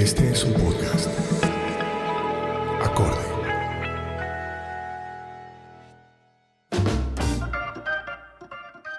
[0.00, 1.10] Este es un podcast.
[2.80, 3.20] Acorde.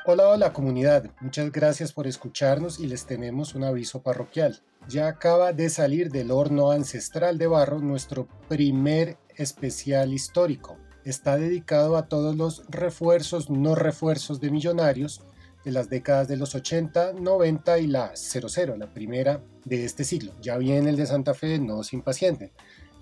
[0.06, 4.62] Hola, hola comunidad, muchas gracias por escucharnos y les tenemos un aviso parroquial.
[4.88, 10.78] Ya acaba de salir del horno ancestral de barro nuestro primer especial histórico.
[11.04, 15.24] Está dedicado a todos los refuerzos, no refuerzos de millonarios
[15.66, 20.34] de las décadas de los 80, 90 y la 00, la primera de este siglo.
[20.42, 22.52] Ya viene el de Santa Fe, no se impacienten.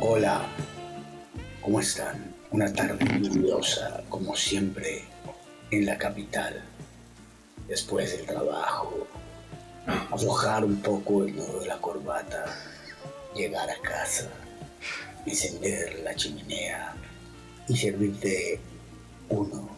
[0.00, 0.46] Hola,
[1.62, 2.34] ¿cómo están?
[2.50, 5.04] Una tarde lluviosa, como siempre,
[5.70, 6.60] en la capital.
[7.68, 9.06] Después del trabajo,
[10.10, 12.44] aflojar un poco el nudo de la corbata,
[13.34, 14.28] llegar a casa,
[15.24, 16.94] encender la chimenea
[17.68, 18.60] y servirte
[19.28, 19.70] uno,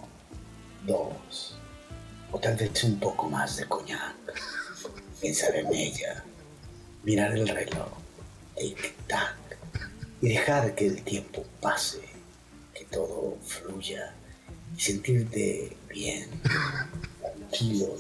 [0.85, 1.57] dos,
[2.33, 4.15] o tal vez un poco más de coñac.
[5.21, 6.25] Pensar en ella,
[7.05, 7.89] mirar el reloj,
[8.57, 9.44] tic-tac,
[10.25, 12.01] y dejar que el tiempo pase,
[12.73, 14.15] que todo fluya
[14.75, 16.31] y sentirte bien,
[17.21, 17.95] tranquilo,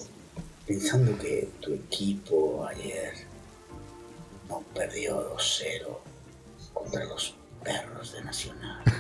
[0.66, 3.12] pensando que tu equipo ayer
[4.48, 5.98] no perdió 2-0
[6.72, 8.83] contra los perros de Nacional.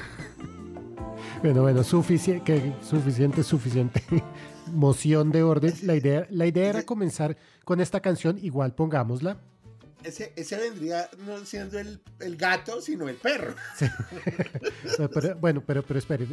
[1.42, 4.02] Bueno, bueno, suficiente, que suficiente, suficiente.
[4.72, 5.74] Moción de orden.
[5.82, 9.36] La idea, la idea era comenzar con esta canción, igual pongámosla.
[10.04, 13.54] Ese, vendría no siendo el, el gato, sino el perro.
[15.40, 16.26] Bueno, pero, pero espere,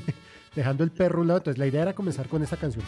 [0.54, 2.84] dejando el perro a un lado, entonces la idea era comenzar con esta canción.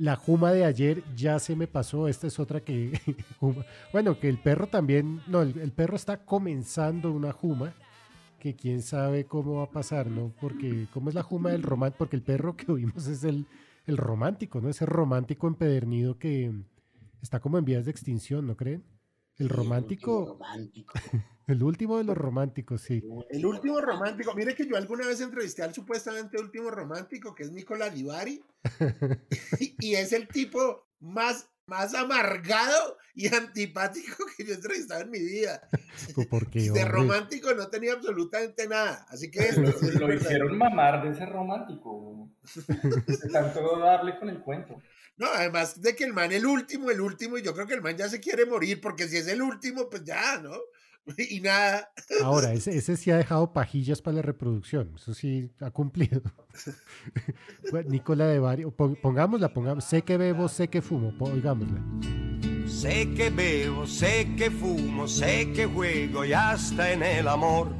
[0.00, 2.08] La juma de ayer ya se me pasó.
[2.08, 2.98] Esta es otra que.
[3.92, 5.20] bueno, que el perro también.
[5.26, 7.74] No, el, perro está comenzando una juma.
[8.40, 10.34] Que quién sabe cómo va a pasar, ¿no?
[10.40, 11.98] Porque, ¿cómo es la juma del romántico?
[11.98, 13.46] Porque el perro que oímos es el,
[13.86, 14.68] el romántico, ¿no?
[14.68, 16.50] Ese romántico empedernido que
[17.22, 18.82] está como en vías de extinción, ¿no creen?
[19.36, 20.10] El romántico.
[20.12, 20.92] El último romántico.
[21.50, 23.02] El último de los románticos, sí.
[23.28, 24.32] El último romántico.
[24.36, 28.40] Mire que yo alguna vez entrevisté al supuestamente último romántico, que es Nicola Divari.
[29.80, 35.20] y es el tipo más, más amargado y antipático que yo he entrevistado en mi
[35.20, 35.62] vida.
[36.28, 39.06] Porque, de romántico no tenía absolutamente nada.
[39.08, 39.52] Así que.
[39.52, 42.28] Lo, lo hicieron mamar de ese romántico.
[43.06, 44.82] De tanto darle con el cuento.
[45.16, 47.82] No, además de que el man el último, el último, y yo creo que el
[47.82, 50.52] man ya se quiere morir, porque si es el último, pues ya, ¿no?
[51.30, 51.90] Y nada.
[52.22, 56.22] Ahora, ese, ese sí ha dejado pajillas para la reproducción, eso sí ha cumplido.
[57.70, 58.64] bueno, Nicola de Bari,
[59.02, 61.80] pongámosla, pongamos, sé que bebo, sé que fumo, oigámosla.
[62.66, 67.74] Sé que bebo, sé que fumo, sé que juego y hasta en el amor.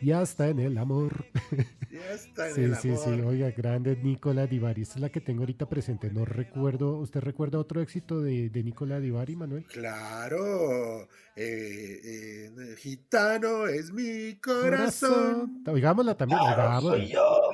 [0.00, 1.26] Y hasta en el amor.
[1.90, 3.02] Ya está en Sí, el sí, amor.
[3.04, 4.82] sí, oiga, grande Nicola Divari.
[4.82, 6.08] Esta es la que tengo ahorita presente.
[6.08, 9.64] No recuerdo, ¿usted recuerda otro éxito de, de Nicola Divari, Manuel?
[9.66, 11.02] Claro,
[11.34, 15.64] eh, eh, gitano es mi corazón.
[15.66, 16.96] Oigámosla también, Claro, oigámosla.
[16.96, 17.50] soy yo.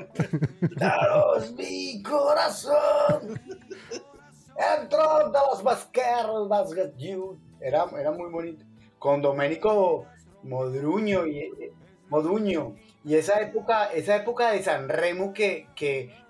[0.77, 3.41] Claro, es mi corazón.
[4.83, 7.39] Entro de los you.
[7.61, 8.65] Era, era muy bonito.
[8.99, 10.05] Con Domenico
[10.43, 11.51] Modruño y
[12.09, 12.77] Moduño.
[13.05, 15.69] Y esa época, esa época de San Remo que,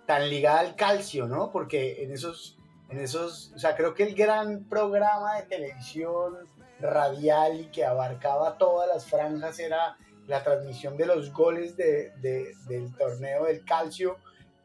[0.06, 1.50] tan ligada al calcio, ¿no?
[1.50, 2.58] Porque en esos,
[2.90, 6.34] en esos, o sea, creo que el gran programa de televisión
[6.80, 12.52] radial y que abarcaba todas las franjas era la transmisión de los goles de, de-
[12.68, 14.18] del torneo del calcio,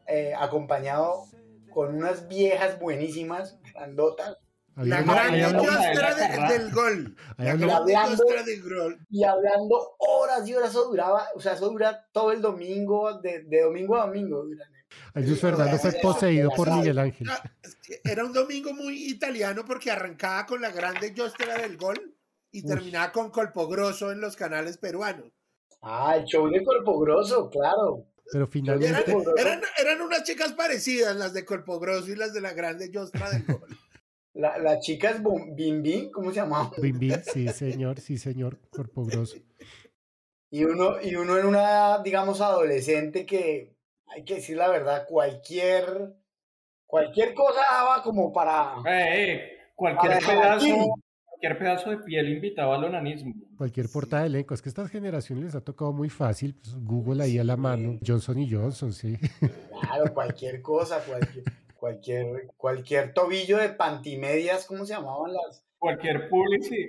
[0.06, 1.24] eh, acompañado
[1.72, 4.36] con unas viejas buenísimas, grandotas,
[4.76, 7.16] La gran industria de- del gol.
[7.36, 9.06] La gran Hablando- industria del gol.
[9.10, 13.42] y hablando horas y horas, eso duraba, o sea, eso dura todo el domingo, de,
[13.44, 14.44] de domingo a domingo.
[15.14, 17.28] Jesús Fernando fue poseído por Miguel Ángel.
[17.30, 22.14] Ah, es Era un domingo muy italiano porque arrancaba con la grande industria del gol
[22.50, 22.66] y Uy.
[22.68, 25.26] terminaba con Colpogroso en los canales peruanos.
[25.82, 28.06] Ah, el show de Cuerpo Grosso, claro.
[28.30, 32.52] Pero eran, finalmente, eran, eran unas chicas parecidas, las de Colpogroso y las de la
[32.54, 33.66] grande industria del gol.
[34.34, 36.70] La, la chica es Bim Bim, ¿cómo se llamaba?
[36.82, 39.36] Bim Bim, sí señor, sí señor, cuerpo grosso.
[40.50, 43.74] Y uno, y uno en una edad, digamos, adolescente que,
[44.06, 46.16] hay que decir la verdad, cualquier
[46.92, 48.74] Cualquier cosa daba como para...
[48.84, 49.40] Eh, eh,
[49.74, 50.94] cualquier Para pedazo,
[51.24, 53.32] cualquier pedazo de piel invitaba al onanismo.
[53.56, 54.52] Cualquier portada de elenco.
[54.52, 56.54] Es que estas generaciones les ha tocado muy fácil.
[56.54, 57.98] pues, Google ahí a la mano.
[58.06, 59.16] Johnson y Johnson, sí.
[59.80, 61.44] Claro, cualquier cosa, cualquier,
[61.82, 65.64] cualquier, cualquier tobillo de pantimedias, ¿cómo se llamaban las?
[65.80, 66.86] Cualquier publicidad,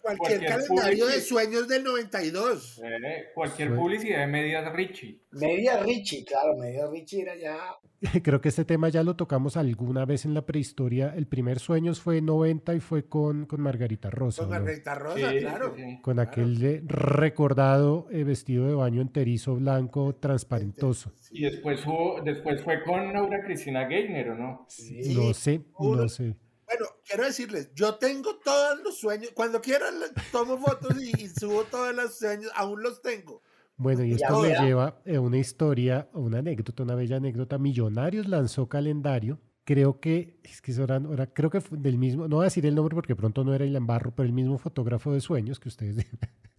[0.00, 2.80] Cualquier, Cualquier calendario de sueños del 92.
[2.82, 5.20] eh, cualquier publicidad de medias Richie.
[5.32, 7.58] Media Richie, claro, media Richie era ya.
[8.22, 11.14] Creo que este tema ya lo tocamos alguna vez en la prehistoria.
[11.14, 14.42] El primer Sueños fue 90 y fue con, con Margarita Rosa.
[14.42, 14.56] Con ¿no?
[14.58, 15.74] Margarita Rosa, Sí, claro.
[15.76, 15.98] sí, sí.
[16.02, 16.30] Con Claro.
[16.30, 21.12] aquel eh, recordado eh, vestido de baño enterizo blanco transparentoso.
[21.30, 24.66] Y después, hubo, después fue con Laura Cristina Geithner, ¿o no?
[24.68, 25.14] Sí.
[25.14, 26.34] No sé, uno- no sé.
[26.66, 29.32] Bueno, quiero decirles, yo tengo todos los sueños.
[29.34, 29.94] Cuando quieran,
[30.30, 32.50] tomo fotos y, y subo todos los sueños.
[32.54, 33.42] Aún los tengo.
[33.80, 37.56] Bueno, y esto me lleva a una historia, una anécdota, una bella anécdota.
[37.58, 39.40] Millonarios lanzó calendario.
[39.64, 42.66] Creo que, es que era- era- creo que fue del mismo, no voy a decir
[42.66, 45.68] el nombre porque pronto no era el embarro, pero el mismo fotógrafo de sueños que
[45.68, 46.06] ustedes.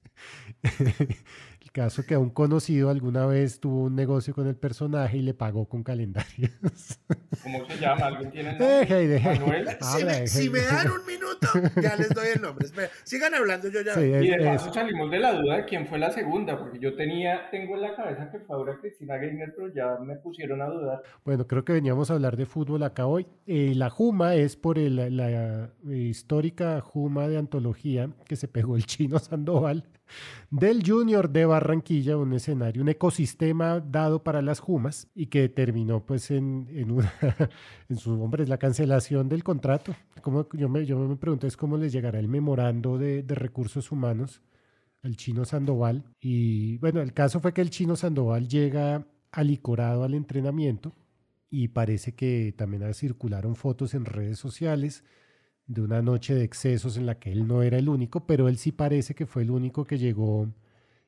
[1.74, 5.22] el caso que a un conocido alguna vez tuvo un negocio con el personaje y
[5.22, 6.52] le pagó con calendarios.
[7.44, 8.08] ¿Cómo se llama?
[8.08, 8.76] ¿Alguien tiene el nombre?
[8.80, 9.40] Deje, deje.
[9.40, 9.68] Manuel.
[9.70, 10.28] Si Habla, me, deje.
[10.28, 11.48] si me dan un minuto,
[11.82, 12.66] ya les doy el nombre.
[12.66, 13.94] Espera, sigan hablando, yo ya.
[13.96, 16.94] Sí, Y de paso salimos de la duda de quién fue la segunda, porque yo
[16.96, 20.66] tenía, tengo en la cabeza que fue Laura Cristina Geithner, pero ya me pusieron a
[20.66, 21.02] dudar.
[21.24, 23.26] Bueno, creo que veníamos a hablar de fútbol acá hoy.
[23.48, 28.76] Eh, la Juma es por el- la, eh, histórica Juma de antología que se pegó
[28.76, 29.86] el chino Sandoval
[30.50, 36.06] del Junior de Barranquilla, un escenario, un ecosistema dado para las Jumas y que terminó
[36.06, 37.14] pues en, en, una,
[37.90, 39.96] en su hombre, es la cancelación del contrato.
[40.22, 43.92] Como yo me, yo me pregunto es cómo les llegará el memorando de, de recursos
[43.92, 44.42] humanos
[45.04, 46.04] al chino Sandoval.
[46.20, 50.94] Y bueno, el caso fue que el chino Sandoval llega alicorado al entrenamiento
[51.50, 55.04] y parece que también circularon fotos en redes sociales
[55.74, 58.58] de una noche de excesos en la que él no era el único, pero él
[58.58, 60.48] sí parece que fue el único que llegó,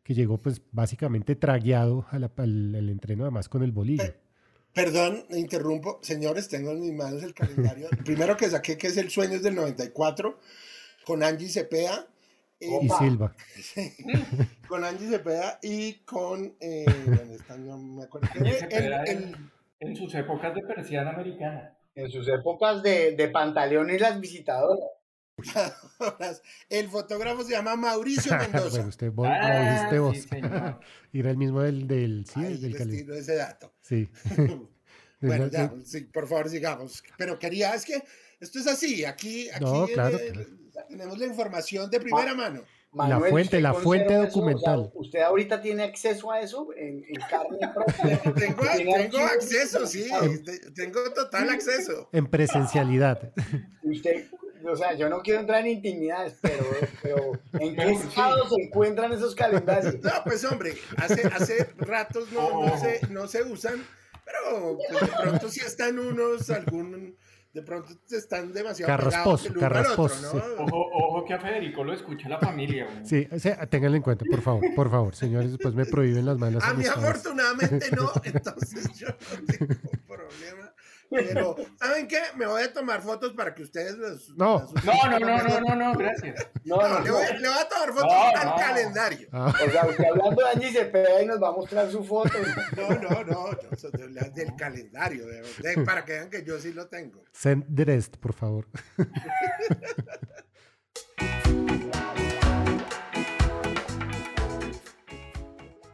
[0.03, 4.03] que llegó pues básicamente tragueado al, al entreno además con el bolillo.
[4.73, 5.99] Perdón, me interrumpo.
[6.01, 7.87] Señores, tengo en mis manos el calendario.
[7.91, 10.39] El primero que saqué, que es el Sueños del 94,
[11.05, 12.07] con Angie Cepeda.
[12.59, 12.97] eh, Y Opa.
[12.99, 13.35] Silva.
[14.67, 16.55] con Angie Cepeda y con.
[16.59, 17.57] Eh, ¿dónde está?
[17.57, 18.27] No me acuerdo.
[18.35, 19.35] El- el- en,
[19.79, 21.73] en sus épocas de persiana americana.
[21.95, 24.79] En sus épocas de, de pantaleones las visitadoras.
[26.69, 28.87] el fotógrafo se llama Mauricio bueno, Mendoza.
[28.87, 30.17] usted vos, Ah, lo dijiste vos.
[30.17, 30.29] sí.
[31.11, 33.73] Y era el mismo del, del, sí, Ahí del les cali- ese dato.
[33.81, 34.09] Sí.
[35.25, 37.01] Bueno, ya, sí, por favor, sigamos.
[37.17, 38.03] Pero quería, es que
[38.41, 39.05] esto es así.
[39.05, 40.87] Aquí, aquí No, claro, eh, claro.
[40.89, 42.61] tenemos la información de primera mano.
[42.93, 44.13] Manuel, fuente, ¿usted la fuente eso?
[44.13, 44.91] O sea, documental.
[44.93, 48.21] ¿Usted ahorita tiene acceso a eso en, en carne propia?
[48.33, 50.07] Tengo, acceso, sí.
[50.45, 52.09] Te- Tengo total acceso.
[52.11, 53.31] En presencialidad.
[53.83, 54.27] Usted,
[54.65, 56.65] o sea, yo no quiero entrar en intimidades, pero,
[57.01, 59.95] pero ¿en qué estado se encuentran esos calendarios?
[60.01, 63.83] No, pues hombre, hace, hace ratos no, no, se, no se usan,
[64.23, 67.17] pero pues, de pronto sí están unos, algún,
[67.53, 70.55] de pronto están demasiado Carrasposo, pegados el uno al otro, carrasposo.
[70.59, 72.85] Ojo, ojo que a Federico lo escucha la familia.
[72.91, 73.05] güey.
[73.05, 76.37] Sí, o sea, ténganlo en cuenta, por favor, por favor, señores, después me prohíben las
[76.39, 77.03] malas A mí amistades.
[77.03, 79.75] afortunadamente no, entonces yo no tengo
[80.07, 80.62] problema.
[81.09, 82.19] Pero, ¿saben qué?
[82.37, 84.29] Me voy a tomar fotos para que ustedes los...
[84.35, 84.67] No.
[84.73, 86.47] las No, no, no, no, no, no, gracias.
[86.65, 87.13] No, No, no, le, no.
[87.15, 88.55] voy, le voy a tomar fotos No, al no.
[88.55, 89.27] calendario.
[89.31, 92.31] Ah, O sea, usted hablando de Angie Cepeda y nos va a mostrar su foto.
[92.77, 96.43] No, no, no, no, son de las del calendario, de- de- para que vean que
[96.43, 97.23] yo sí lo tengo.
[97.31, 98.65] send the rest, por favor.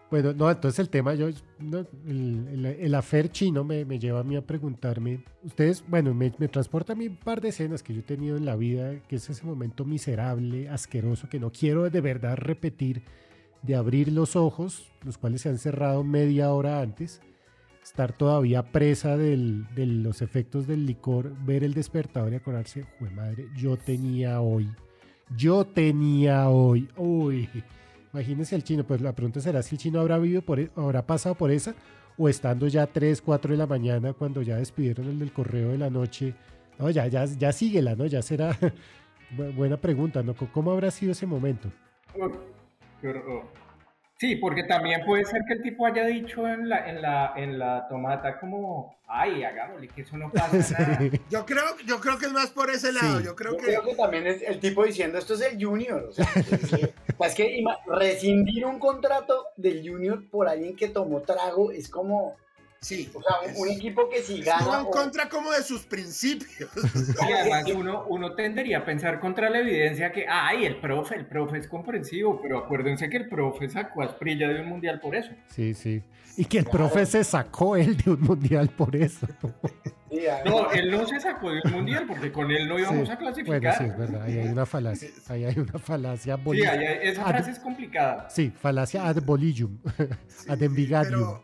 [0.09, 1.27] Bueno, no, entonces el tema, yo,
[1.59, 6.15] no, el, el, el afer chino me, me lleva a mí a preguntarme, ustedes, bueno,
[6.15, 8.55] me, me transporta a mí un par de escenas que yo he tenido en la
[8.55, 13.03] vida, que es ese momento miserable, asqueroso, que no quiero de verdad repetir,
[13.61, 17.21] de abrir los ojos, los cuales se han cerrado media hora antes,
[17.83, 23.11] estar todavía presa del- de los efectos del licor, ver el despertador y acordarse, jue
[23.11, 24.69] madre, yo tenía hoy,
[25.37, 27.47] yo tenía hoy, uy.
[28.13, 31.05] Imagínense el chino, pues la pregunta será si el chino habrá vivido por, e- habrá
[31.05, 31.75] pasado por esa
[32.17, 35.77] o estando ya 3, 4 de la mañana cuando ya despidieron el del correo de
[35.77, 36.33] la noche.
[36.79, 38.05] No, ya, ya, ya síguela, ¿no?
[38.07, 38.51] Ya será
[39.37, 40.33] bu- buena pregunta, ¿no?
[40.33, 41.69] ¿Cómo habrá sido ese momento?
[44.19, 47.57] Sí, porque también puede ser que el tipo haya dicho en la, en la, en
[47.57, 50.99] la tomata como, ay, hagámosle, que eso no pasa nada.
[51.29, 53.19] Yo creo, yo creo que es más por ese lado.
[53.19, 53.25] Sí.
[53.25, 56.03] Yo creo Yo que creo que también es el tipo diciendo esto es el Junior.
[56.09, 56.93] O sea, que- que-
[57.25, 62.35] es que rescindir un contrato del Junior por alguien que tomó trago es como,
[62.81, 63.11] Sí.
[63.13, 64.79] O sea, un, equipo que si estuvo gana.
[64.81, 66.69] en o- contra como de sus principios.
[67.29, 71.25] Y además uno, uno tendería a pensar contra la evidencia que, ay, el profe, el
[71.25, 75.15] profe es comprensivo, pero acuérdense que el profe sacó a Asprilla de un mundial por
[75.15, 75.31] eso.
[75.49, 76.01] Sí, sí.
[76.37, 79.27] Y que el profe se sacó él de un mundial por eso.
[80.11, 83.11] Sí, No, él no se sacó de un mundial porque con él no íbamos Sí.
[83.13, 83.77] a Bueno, clasificar.
[83.77, 84.23] sí, es verdad.
[84.23, 85.09] Ahí hay una falacia.
[85.27, 86.35] Ahí hay una falacia.
[86.35, 88.27] Sí, boli- ahí hay- esa ad- frase es complicada.
[88.27, 89.77] Sí, falacia ad bolillum.
[90.27, 91.19] Sí, ad sí, envigadium.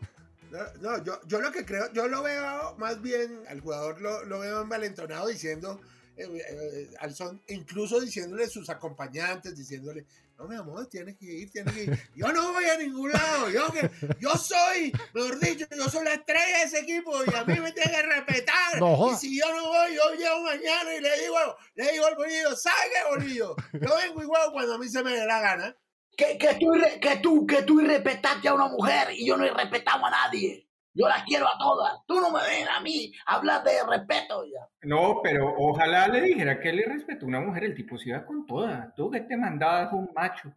[0.80, 4.38] no, yo, yo lo que creo, yo lo veo más bien, al jugador lo, lo
[4.40, 5.80] veo envalentonado diciendo,
[6.16, 10.06] eh, eh, al son, incluso diciéndole a sus acompañantes, diciéndole,
[10.38, 11.98] no, mi amor, tienes que ir, tienes que ir.
[12.14, 16.14] Yo no voy a ningún lado, yo, que, yo soy, mejor dicho, yo soy la
[16.14, 18.78] estrella de ese equipo y a mí me tienen que respetar.
[18.78, 21.38] No y si yo no voy, yo llego mañana y le digo,
[21.74, 23.56] le digo al bolillo, salga bolillo.
[23.72, 25.76] Yo vengo igual cuando a mí se me dé la gana.
[26.16, 30.08] Que, que, tú, que tú, que tú irrespetaste a una mujer y yo no irrespetamos
[30.08, 30.66] a nadie.
[30.94, 31.92] Yo las quiero a todas.
[32.06, 34.66] Tú no me ven a mí hablar de respeto ya.
[34.82, 38.24] No, pero ojalá le dijera que le respetó a una mujer, el tipo se iba
[38.24, 38.94] con toda.
[38.96, 40.50] Tú que te mandabas un macho.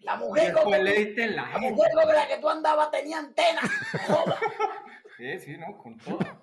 [0.00, 3.60] La mujer con la la mujer con la que tú andabas tenía antena.
[4.06, 4.38] Joda.
[5.16, 6.42] Sí, sí, no, con toda.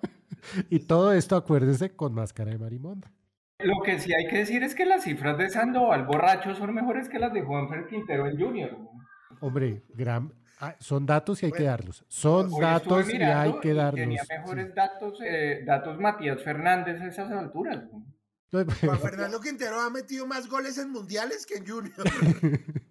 [0.68, 3.08] Y todo esto, acuérdense, con máscara de marimonda.
[3.64, 7.08] Lo que sí hay que decir es que las cifras de Sandoval borracho son mejores
[7.08, 8.78] que las de Juanfer Quintero en Junior.
[9.40, 10.32] Hombre, gran...
[10.60, 12.04] ah, son datos y hay que darlos.
[12.08, 14.00] Son datos y hay que darlos.
[14.00, 14.28] Tenía sí.
[14.38, 17.84] mejores datos, eh, datos Matías Fernández a esas alturas.
[17.92, 18.04] ¿no?
[18.80, 21.94] Juan Fernando Quintero ha metido más goles en mundiales que en Junior.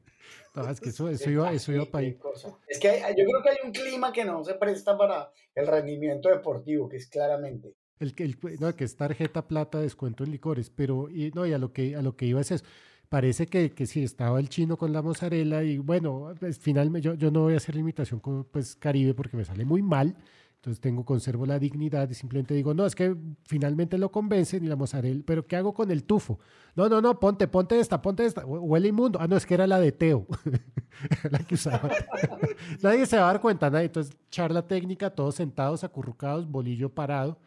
[0.56, 2.20] No, es que eso, eso iba, eso iba para ahí.
[2.68, 5.66] Es que hay- yo creo que hay un clima que no se presta para el
[5.66, 7.74] rendimiento deportivo, que es claramente.
[8.04, 11.74] El, el, no, que es tarjeta plata, descuento en licores, pero no, y a lo
[11.74, 12.66] que a lo que iba es eso.
[13.10, 17.14] Parece que, que sí estaba el chino con la mozzarella y bueno, pues, finalmente yo,
[17.14, 20.16] yo no voy a hacer limitación con pues Caribe porque me sale muy mal.
[20.56, 24.68] Entonces tengo, conservo la dignidad y simplemente digo, no, es que finalmente lo convencen y
[24.68, 26.40] la mozzarella, pero ¿qué hago con el tufo?
[26.76, 28.46] No, no, no, ponte, ponte esta, ponte esta.
[28.46, 29.20] Hue- Huele inmundo.
[29.22, 30.26] Ah, no, es que era la de Teo.
[31.30, 31.90] la que usaba.
[32.82, 33.86] nadie se va a dar cuenta, nadie.
[33.88, 37.40] Entonces, charla técnica, todos sentados, acurrucados, bolillo parado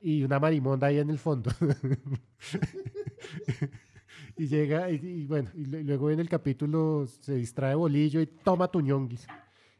[0.00, 1.50] y una marimonda ahí en el fondo.
[4.36, 8.26] y llega, y, y bueno, y lu- luego en el capítulo se distrae Bolillo y
[8.26, 9.26] toma tu ñonguis.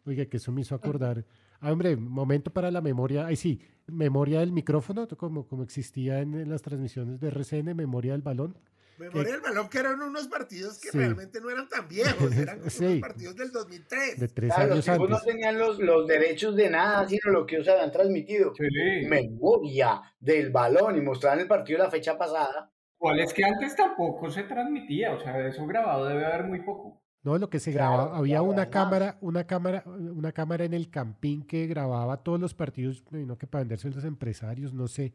[0.04, 1.24] Oiga, que eso me hizo acordar.
[1.60, 3.26] Ah, hombre, momento para la memoria.
[3.26, 8.12] Ay, sí, memoria del micrófono, como, como existía en, en las transmisiones de RCN, memoria
[8.12, 8.56] del balón.
[8.98, 10.98] Memoria del balón que eran unos partidos que Sí.
[10.98, 12.84] realmente no eran tan viejos, eran como Sí.
[12.84, 14.20] unos partidos del 2003.
[14.20, 15.32] De tres Claro, los años tipos no antes.
[15.32, 18.52] tenían los, los derechos de nada, sino lo que ellos habían transmitido.
[18.56, 19.06] Sí.
[19.08, 22.70] Memoria del balón y mostraban el partido de la fecha pasada.
[22.96, 25.12] ¿Cuál es que antes tampoco se transmitía?
[25.14, 27.00] O sea, eso grabado debe haber muy poco.
[27.22, 30.88] No, lo que se Claro, grababa, había una cámara, una cámara, una cámara en el
[30.90, 34.88] campín que grababa todos los partidos, me imagino que para venderse a los empresarios, no
[34.88, 35.12] sé.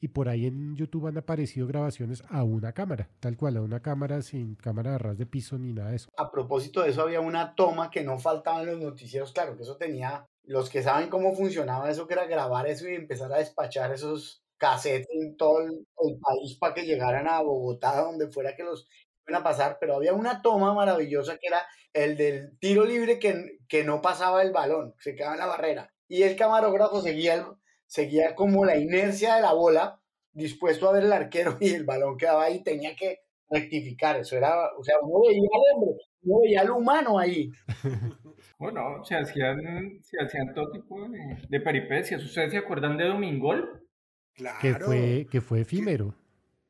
[0.00, 3.80] Y por ahí en YouTube han aparecido grabaciones a una cámara, tal cual, a una
[3.80, 6.08] cámara sin cámara de ras de piso ni nada de eso.
[6.16, 9.32] A propósito de eso, había una toma que no faltaba en los noticieros.
[9.32, 10.24] Claro, que eso tenía.
[10.44, 14.40] Los que saben cómo funcionaba eso, que era grabar eso y empezar a despachar esos
[14.56, 18.86] cassettes en todo el, el país para que llegaran a Bogotá, donde fuera que los
[19.28, 19.78] iban a pasar.
[19.80, 21.62] Pero había una toma maravillosa que era
[21.92, 25.90] el del tiro libre que, que no pasaba el balón, se quedaba en la barrera.
[26.08, 27.44] Y el camarógrafo seguía, el-
[27.88, 30.00] seguía como la inercia de la bola,
[30.32, 34.16] dispuesto a ver el arquero y el balón quedaba ahí, tenía que rectificar.
[34.20, 37.50] Eso era, o sea, uno veía al hombre, uno veía al humano ahí.
[38.60, 39.56] Bueno, se hacían,
[40.02, 42.24] se hacían todo tipo de, de peripecias.
[42.24, 43.86] ¿Ustedes se acuerdan de Domingol?
[44.34, 44.58] Claro.
[44.60, 46.16] Que fue, que fue efímero,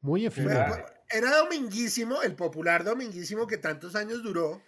[0.03, 0.77] muy efímero.
[1.11, 4.61] Era dominguísimo, el popular dominguísimo que tantos años duró,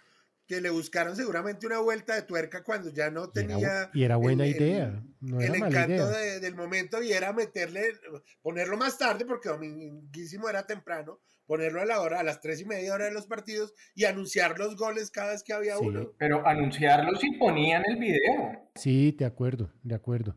[0.51, 4.03] que le buscaron seguramente una vuelta de tuerca cuando ya no Y era, tenía y
[4.03, 6.07] era buena el- idea, no el era encanto idea.
[6.07, 7.93] de- del momento y era meterle,
[8.41, 12.65] ponerlo más tarde, porque dominguísimo era temprano, ponerlo a la hora, a las tres y
[12.65, 15.85] media hora de los partidos y anunciar los goles cada vez que había Sí.
[15.85, 16.11] uno.
[16.17, 18.69] Pero anunciarlos y ponían el video.
[18.75, 20.35] Sí, de acuerdo, de acuerdo.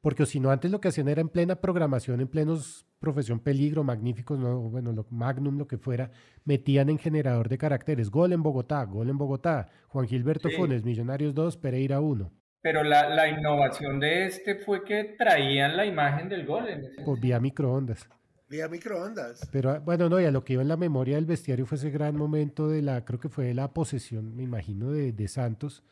[0.00, 3.84] Porque si no, antes lo que hacían era en plena programación, en plenos profesión peligro,
[3.84, 6.10] magníficos, no, bueno, lo, magnum, lo que fuera,
[6.44, 10.56] metían en generador de caracteres, gol en Bogotá, gol en Bogotá, Juan Gilberto Sí.
[10.56, 15.84] Funes, Millonarios 2, Pereira 1, Pero la, la innovación de este fue que traían la
[15.86, 16.68] imagen del gol.
[16.68, 18.08] En ese- por vía microondas.
[18.48, 19.48] Vía microondas.
[19.52, 21.76] Pero ah, bueno, no, y a lo que iba en la memoria del bestiario fue
[21.78, 25.28] ese gran momento de la, creo que fue de la posesión, me imagino, de, de
[25.28, 25.84] Santos.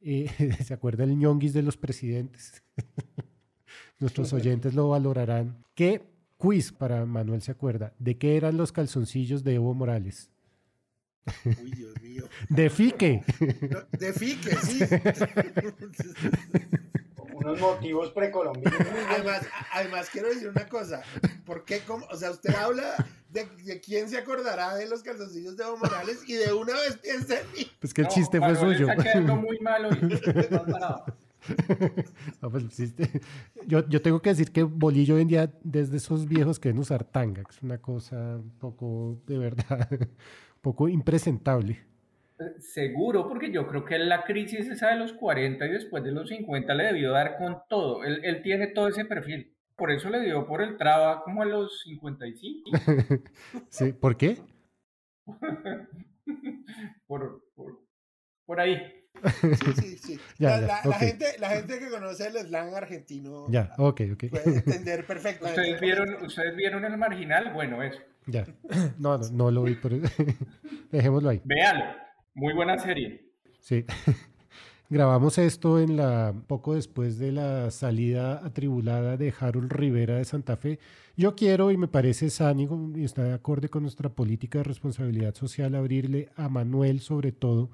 [0.00, 0.28] Eh,
[0.64, 2.62] ¿Se acuerda el ñonguis de los presidentes?
[4.04, 5.56] Nuestros oyentes lo valorarán.
[5.74, 6.02] ¿Qué
[6.36, 7.94] quiz para Manuel se acuerda?
[7.98, 10.28] ¿De qué eran los calzoncillos de Evo Morales?
[11.46, 12.24] Uy, Dios mío.
[12.50, 13.22] De Fique.
[13.70, 14.80] No, de Fique, sí.
[17.32, 18.78] unos motivos precolombianos.
[19.08, 21.02] Además, además quiero decir una cosa.
[21.46, 21.80] ¿Por qué?
[21.86, 22.94] cómo- O sea, usted habla
[23.30, 26.98] de, de quién se acordará de los calzoncillos de Evo Morales y de una vez
[26.98, 27.70] piensa en mí.
[27.80, 28.86] Pues que el No, chiste fue suyo.
[28.90, 29.88] Está quedando muy malo.
[29.94, 29.96] y-
[32.40, 32.94] pues
[33.66, 36.80] Yo, yo tengo que decir que Bolillo hoy en día, desde esos viejos que deben
[36.80, 40.08] usar tanga, que es una cosa un poco, de verdad, un
[40.60, 41.84] poco impresentable.
[42.58, 46.28] Seguro, porque yo creo que la crisis esa de los 40 y después de los
[46.28, 48.04] 50 le debió dar con todo.
[48.04, 49.54] Él, él tiene todo ese perfil.
[49.76, 52.70] Por eso le dio por el traba como a los 55.
[53.68, 54.38] Sí, ¿Por qué?
[57.06, 57.80] Por, por,
[58.46, 59.03] por ahí.
[59.22, 60.20] Sí, sí, sí.
[60.38, 60.96] Ya, la, ya, la- la ok.
[60.96, 64.24] gente, la gente que conoce el slang argentino Ya, ok, ok.
[64.30, 65.60] puede entender perfectamente.
[65.60, 67.52] ¿Ustedes vieron, ¿Ustedes vieron el marginal?
[67.54, 68.00] Bueno, eso.
[68.26, 68.44] Ya.
[68.98, 69.96] No, no, no lo vi, pero
[70.92, 71.40] dejémoslo ahí.
[71.44, 71.84] Véalo.
[72.34, 73.30] Muy buena serie.
[73.60, 73.84] Sí.
[74.90, 80.56] Grabamos esto en la poco después de la salida atribulada de Harold Rivera de Santa
[80.56, 80.78] Fe.
[81.16, 85.34] Yo quiero y me parece sano y está de acorde con nuestra política de responsabilidad
[85.34, 87.70] social abrirle a Manuel sobre todo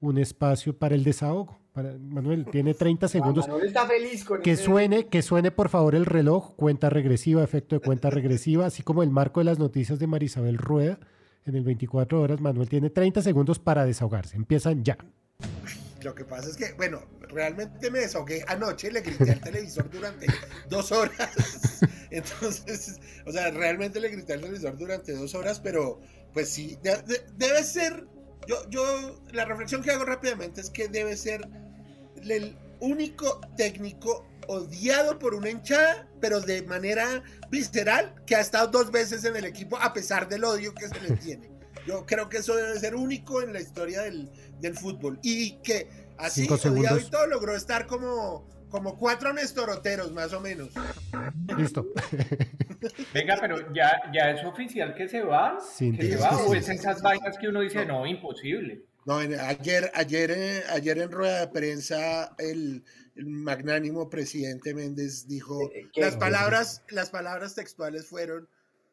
[0.00, 1.58] un espacio para el desahogo.
[1.72, 3.46] Para, Manuel tiene 30 segundos.
[3.48, 7.42] Manuel está feliz con Que ese- suene, que suene por favor el reloj, cuenta regresiva,
[7.44, 10.98] efecto de cuenta regresiva, así como el marco de las noticias de Marisabel Rueda
[11.44, 12.40] en el 24 horas.
[12.40, 14.36] Manuel tiene 30 segundos para desahogarse.
[14.36, 14.96] Empiezan ya.
[16.02, 20.26] Lo que pasa es que, bueno, realmente me desahogué anoche, le grité al televisor durante
[20.70, 21.80] dos horas.
[22.10, 26.00] Entonces, o sea, realmente le grité al televisor durante dos horas, pero
[26.32, 28.06] pues sí, de- de- debe ser,
[28.46, 31.48] yo, yo, la reflexión que hago rápidamente es que debe ser
[32.22, 38.90] el único técnico odiado por una hinchada, pero de manera visceral, que ha estado dos
[38.90, 41.50] veces en el equipo a pesar del odio que se le tiene.
[41.86, 45.18] Yo creo que eso debe ser único en la historia del, del fútbol.
[45.22, 45.88] Y que
[46.18, 50.70] así, odiado y todo, logró estar como, como cuatro Nestoroteros, más o menos.
[51.56, 51.86] Listo.
[53.14, 55.58] Venga, pero ya, ya es oficial que se va.
[55.60, 58.00] Sin que se va, o es sí, esas vainas que uno dice, No.
[58.00, 58.82] no, imposible.
[59.04, 62.82] No, en- ayer, ayer, eh, ayer en rueda de prensa el,
[63.14, 66.00] el magnánimo presidente Méndez dijo Eh, ¿qué?
[66.00, 68.48] las palabras, las palabras textuales fueron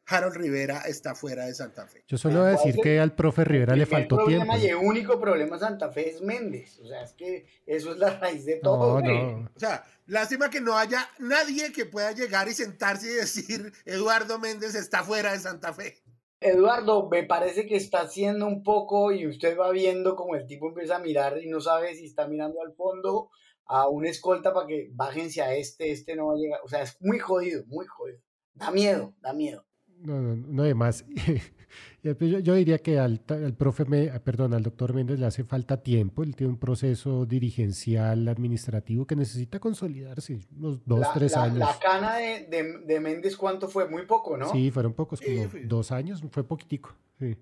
[0.06, 2.04] Harold Rivera está fuera de Santa Fe.
[2.08, 4.66] Yo solo voy a decir que al profe Rivera le faltó problema tiempo.
[4.66, 6.80] y el único problema de Santa Fe es Méndez.
[6.80, 9.02] O sea, es que eso es la raíz de todo.
[9.02, 9.50] no.
[9.56, 14.40] O sea, lástima que no haya nadie que pueda llegar y sentarse y decir Eduardo
[14.40, 15.98] Méndez está fuera de Santa Fe.
[16.42, 20.68] Eduardo, me parece que está haciendo un poco y usted va viendo como el tipo
[20.68, 23.30] empieza a mirar y no sabe si está mirando al fondo
[23.66, 26.60] a una escolta para que bájense a este, este no va a llegar.
[26.66, 28.20] O sea, es muy jodido, muy jodido.
[28.54, 29.66] Da miedo, da miedo.
[30.04, 31.06] No, no, no hay más.
[32.04, 35.44] Yo, yo diría que al, al profe, Me- ah, perdón, al doctor Méndez le hace
[35.46, 36.22] falta tiempo.
[36.22, 41.58] Él tiene un proceso dirigencial, administrativo que necesita consolidarse, unos dos, la, tres la- años.
[41.60, 43.88] la cana de, de- de Méndez, ¿cuánto fue?
[43.88, 44.52] Muy poco, ¿no?
[44.52, 46.94] Sí, fueron pocos, Sí, como dos años, fue poquitico.
[47.20, 47.38] Sí,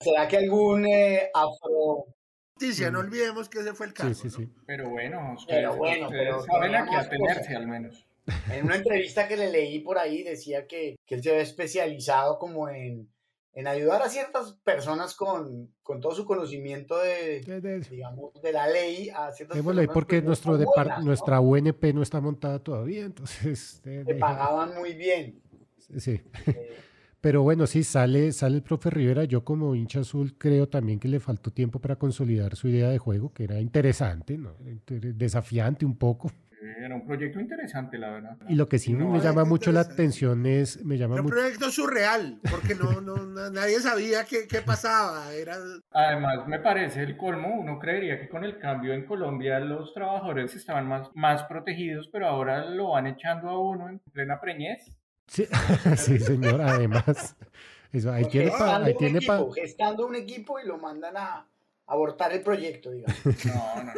[0.00, 2.06] ¿Será que algún eh, afro...
[2.54, 3.06] Noticia, no Mm.
[3.06, 4.14] olvidemos que ese fue el caso.
[4.14, 4.42] sí, sí.
[4.42, 4.46] ¿no?
[4.46, 4.52] sí.
[4.64, 7.56] Pero bueno, ustedes, Pero bueno, ustedes pero saben a qué teníamos atenerse cosas.
[7.56, 8.06] al menos.
[8.50, 12.38] En una entrevista que le leí por ahí decía que, que él se había especializado
[12.38, 13.08] como en,
[13.52, 17.40] en ayudar a ciertas personas con, con todo su conocimiento de,
[17.90, 21.04] digamos, de la ley a ciertas Démosle personas porque pues, nuestro buenas, ¿no?
[21.04, 23.80] nuestra UNP no está montada todavía, entonces...
[23.82, 25.40] de- que de- pagaban muy bien.
[25.98, 26.20] sí.
[26.46, 26.70] Eh,
[27.24, 29.24] Pero bueno, sí, sale, sale el profe Rivera.
[29.24, 32.98] Yo como hincha azul creo también que le faltó tiempo para consolidar su idea de
[32.98, 34.58] juego, que era interesante, ¿no?
[34.86, 36.30] Desafiante un poco.
[36.78, 38.36] Era un proyecto interesante, la verdad.
[38.48, 41.26] Y lo que sí No, me llama mucho la atención es, me llama Era un
[41.26, 45.32] mucho, proyecto surreal, porque no, no, na- nadie sabía qué, qué pasaba.
[45.32, 45.56] Era,
[45.92, 47.60] Además, me parece el colmo.
[47.60, 52.26] Uno creería que con el cambio en Colombia los trabajadores estaban más, más protegidos, pero
[52.28, 54.90] ahora lo van echando a uno en plena preñez.
[55.26, 55.46] Sí,
[55.96, 57.36] sí, señor, además.
[57.92, 60.78] Eso, ahí tiene pa- gestando, ahí un tiene pa- equipo, gestando un equipo y lo
[60.78, 61.46] mandan a
[61.86, 63.18] a abortar el proyecto, digamos.
[63.44, 63.92] No, no, no.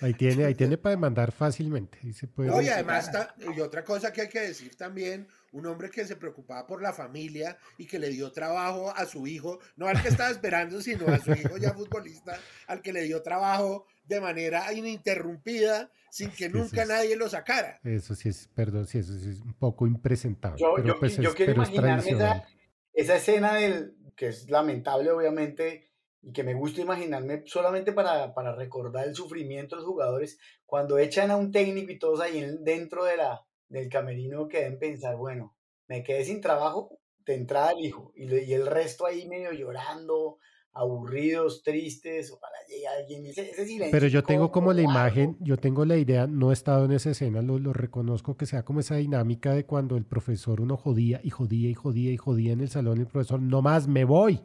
[0.00, 1.98] Ahí tiene, ahí tiene para demandar fácilmente.
[2.02, 5.26] Ahí se puede- No, y además, está- y otra cosa que hay que decir también,
[5.52, 9.26] un hombre que se preocupaba por la familia y que le dio trabajo a su
[9.26, 13.02] hijo, no al que estaba esperando, sino a su hijo ya futbolista, al que le
[13.02, 16.88] dio trabajo de manera ininterrumpida, sin que nunca sí.
[16.88, 17.78] nadie lo sacara.
[17.84, 20.60] Eso sí es, perdón, sí, eso sí es un poco impresentable.
[20.60, 22.38] Yo, pero yo, pues yo es, quiero pero es imaginarme tradicional.
[22.38, 22.48] esa,
[22.94, 25.89] esa escena del, que es lamentable obviamente,
[26.22, 30.98] y que me gusta imaginarme solamente para, para recordar el sufrimiento de los jugadores, cuando
[30.98, 34.78] echan a un técnico y todos ahí en- dentro de la, del camerino que deben
[34.78, 35.56] pensar, bueno,
[35.88, 40.38] me quedé sin trabajo de entrada el hijo, y, el resto ahí medio llorando,
[40.72, 45.56] aburridos, tristes, ojalá llegue alguien, ese, ese silencio Pero yo tengo como la imagen, yo
[45.56, 48.80] tengo la idea, no he estado en esa escena, lo, lo reconozco que sea como
[48.80, 52.60] esa dinámica de cuando el profesor uno jodía y jodía y jodía y jodía en
[52.60, 54.40] el salón y el profesor, no más, me voy.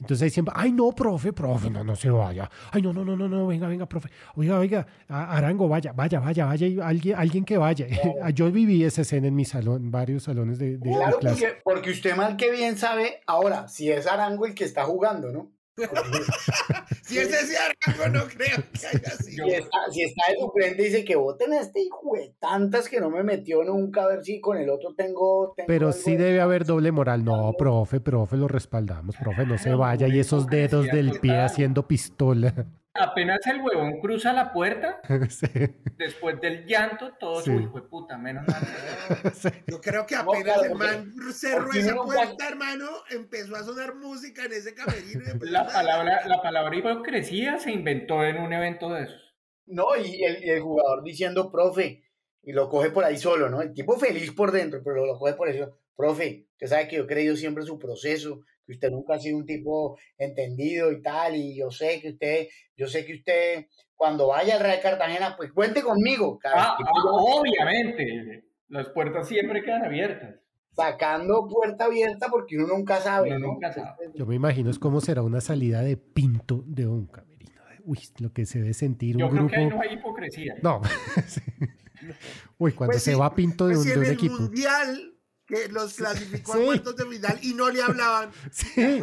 [0.00, 2.48] Entonces ahí siempre, ay no, profe, profe, no, no se vaya.
[2.70, 4.08] Ay, no, no, no, no, no, venga, venga, profe.
[4.36, 7.86] Oiga, oiga, Arango, vaya, vaya, vaya, vaya, alguien, alguien que vaya.
[8.34, 11.40] Yo viví esa escena en mi salón, varios salones de, de- de Claro, clase.
[11.46, 15.32] porque, porque usted mal que bien sabe, ahora, si es Arango el que está jugando,
[15.32, 15.50] ¿no?
[17.02, 19.46] Si es ese Arango, no creo que haya sido.
[19.46, 23.00] Si está, si está de suplente, dice que voten a este hijo de tantas que
[23.00, 25.54] no me metió nunca, a ver si con el otro tengo.
[25.56, 27.24] tengo Pero sí de- debe haber doble moral.
[27.24, 29.16] No, profe, profe, lo respaldamos.
[29.16, 30.06] Profe, no se vaya.
[30.08, 32.54] Y esos dedos del pie haciendo pistola.
[32.98, 35.46] Apenas el huevón cruza la puerta, Sí,
[35.96, 37.52] después del llanto, todo Sí.
[37.52, 38.62] de puta, menos mal.
[39.34, 39.48] sí.
[39.66, 44.44] Yo creo que No, apenas el man cerró esa puerta, hermano, empezó a sonar música
[44.44, 45.22] en ese camerino.
[45.42, 49.34] La palabra, la palabra hipocresía se inventó en un evento de esos.
[49.66, 52.04] No, y el, y el jugador diciendo, profe,
[52.42, 53.60] y lo coge por ahí solo, ¿no?
[53.60, 55.78] El tipo feliz por dentro, pero lo coge por ahí solo.
[55.94, 59.38] Profe, usted sabe que yo he creído siempre su proceso, que usted nunca ha sido
[59.38, 64.28] un tipo entendido y tal, y yo sé que usted, yo sé que usted, cuando
[64.28, 66.38] vaya al Real Cartagena, pues cuente conmigo.
[66.44, 68.44] Ah, ah, obviamente.
[68.68, 70.36] Las puertas siempre quedan abiertas.
[70.72, 73.46] sacando puerta abierta porque uno nunca sabe, Uno ¿no?
[73.54, 74.10] nunca sabe.
[74.14, 77.62] Yo me imagino es cómo será una salida de pinto de un camerino.
[77.84, 79.54] Uy, lo que se debe sentir un Yo creo grupo.
[79.54, 80.54] que ahí no hay hipocresía.
[80.62, 80.82] No.
[81.26, 81.40] sí.
[82.58, 84.12] Uy, cuando Pues se sí, va pinto de Pues un, si de en un el
[84.12, 84.34] equipo.
[84.36, 85.14] mundial
[85.48, 86.58] que los clasificó Sí.
[86.60, 88.30] a cuartos de final y no le hablaban.
[88.52, 89.02] Sí.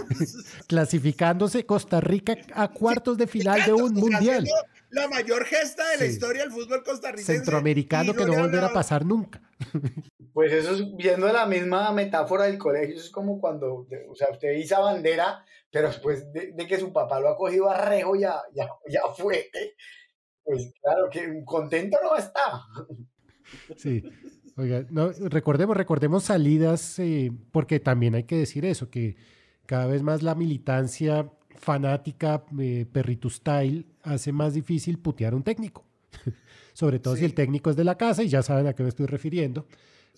[0.68, 4.46] Clasificándose Costa Rica a cuartos de final de un mundial.
[4.92, 6.12] La mayor gesta de la Sí.
[6.12, 7.36] historia del fútbol costarricense.
[7.38, 9.42] Centroamericano que no volverá a pasar nunca.
[10.34, 14.28] Pues eso es viendo la misma metáfora del colegio, eso es como cuando, o sea,
[14.34, 18.18] usted esa bandera, pero después de, de que su papá lo ha cogido a rejo,
[18.18, 19.50] ya, ya, ya fue.
[20.44, 22.64] Pues claro que contento no está.
[23.78, 24.04] Sí.
[24.58, 29.18] Oiga, no, recordemos, recordemos salidas, eh, porque también hay que decir eso, que
[29.66, 35.44] cada vez más la militancia fanática, eh, perrito style, hace más difícil putear a un
[35.44, 35.84] técnico.
[36.74, 37.26] Sobre todo si Sí.
[37.26, 39.66] el técnico es de la casa, y ya saben a qué me estoy refiriendo.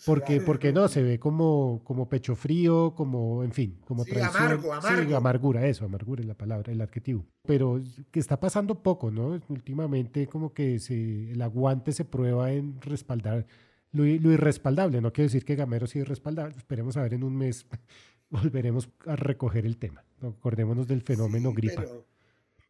[0.06, 0.46] Porque, Claro.
[0.46, 4.44] porque no, se ve como, como pecho frío, como, en fin, como Sí, traición.
[4.44, 5.16] amargo, Sí, amargo.
[5.18, 7.26] amargura, eso, amargura es la palabra, el adjetivo.
[7.48, 9.40] Pero que está pasando poco, ¿no?
[9.50, 13.48] Últimamente como que se, el aguante se prueba en respaldar
[13.98, 15.02] lo, lo irrespaldable.
[15.02, 16.56] No quiero decir que Gamero sea irrespaldable.
[16.58, 17.66] Esperemos a ver en un mes,
[18.30, 20.04] volveremos a recoger el tema.
[20.22, 21.82] Acordémonos del fenómeno Sí, gripa.
[21.82, 22.06] pero-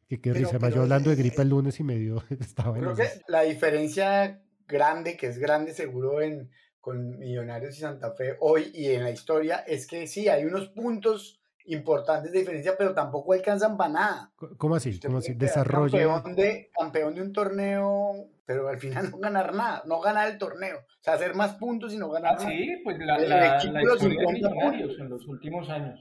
[0.10, 3.42] que qué risa, yo hablando de gripa el lunes y medio estaba en que la
[3.42, 9.04] diferencia grande, que es grande seguro en, con Millonarios y Santa Fe hoy y en
[9.04, 11.37] la historia, es que sí, hay unos puntos
[11.68, 14.32] importantes de diferencia, pero tampoco alcanzan para nada.
[14.58, 14.90] ¿Cómo así?
[14.92, 15.34] Usted ¿Cómo así?
[15.34, 15.98] Desarrollo.
[15.98, 18.14] Campeón de, campeón de un torneo,
[18.46, 20.78] pero al final no ganar nada, no ganar el torneo.
[20.78, 22.50] O sea, hacer más puntos y no ganar Ah, nada.
[22.50, 25.00] sí, pues la, El la, equipo la de los historia de 50 Millonarios puntos.
[25.06, 26.00] en los últimos años.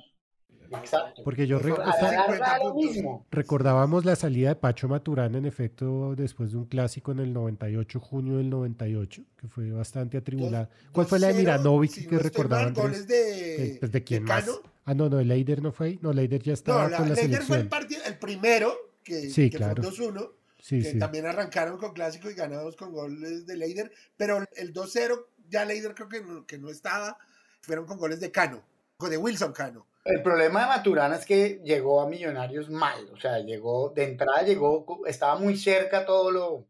[0.69, 1.23] Exacto.
[1.23, 2.95] Porque yo rec- Son esta- ganar 50 da lo puntos.
[2.97, 3.27] mismo.
[3.31, 8.01] recordábamos la salida de Pacho Maturana, en efecto, después de un clásico en el 98,
[8.01, 10.69] junio del 98, que fue bastante atribulada.
[10.91, 13.77] ¿Cuál fue la de 2-0, Miranovic si que no estoy recordaba mal, goles de, Eh,
[13.79, 14.45] pues, ¿De quién de más?
[14.45, 14.59] Cano.
[14.87, 15.99] Ah, no, no, Leider no fue ahí.
[16.01, 18.73] No, Leider ya estaba No, la, con la Leicester fue el partido, el primero,
[19.03, 19.83] que, Sí, que claro.
[19.83, 20.99] fue 2-1, Sí, que sí.
[20.99, 25.95] también arrancaron con clásico y ganados con goles de Leider, pero el 2-0 ya Leider
[25.95, 27.19] creo que no, que no estaba,
[27.63, 28.63] fueron con goles de Cano,
[28.97, 29.87] con de Wilson Cano.
[30.05, 34.43] El problema de Maturana es que llegó a Millonarios mal, o sea, llegó, de entrada
[34.43, 36.65] llegó, estaba muy cerca todo lo,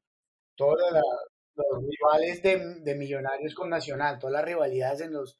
[0.54, 0.78] todos
[1.54, 5.38] los rivales de, de Millonarios con Nacional, todas las rivalidades en los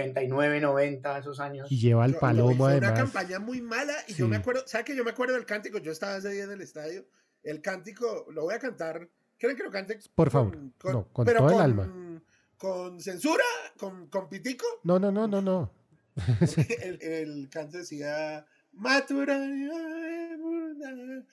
[0.00, 1.70] 89, 90, esos años.
[1.72, 2.98] Y lleva al Yo- palomo y fue una además.
[3.12, 5.78] campaña muy mala y yo me acuerdo, ¿sabes que yo me acuerdo del cántico?
[5.78, 7.06] Yo estaba ese día en el estadio,
[7.42, 9.98] el cántico, lo voy a cantar, ¿quieren que lo cante?
[10.14, 12.20] Por favor, no, con todo el alma.
[12.58, 13.44] Con censura,
[13.78, 15.72] con, con pitico, No, no, no, no, no.
[16.82, 18.46] el, el canto decía
[18.76, 19.70] Maturana,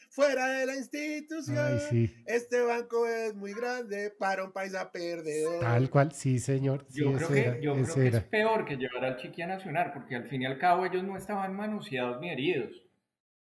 [0.10, 1.58] fuera de la institución.
[1.58, 2.16] Ay, sí.
[2.26, 5.60] Este banco es muy grande para un paisa perdedor.
[5.60, 6.86] Tal cual, sí, señor.
[6.90, 9.48] Sí, Yo creo que, era, yo creo que es peor que llevar al Chiqui a
[9.48, 12.72] Nacional, porque al fin y al cabo ellos no estaban manoseados ni heridos.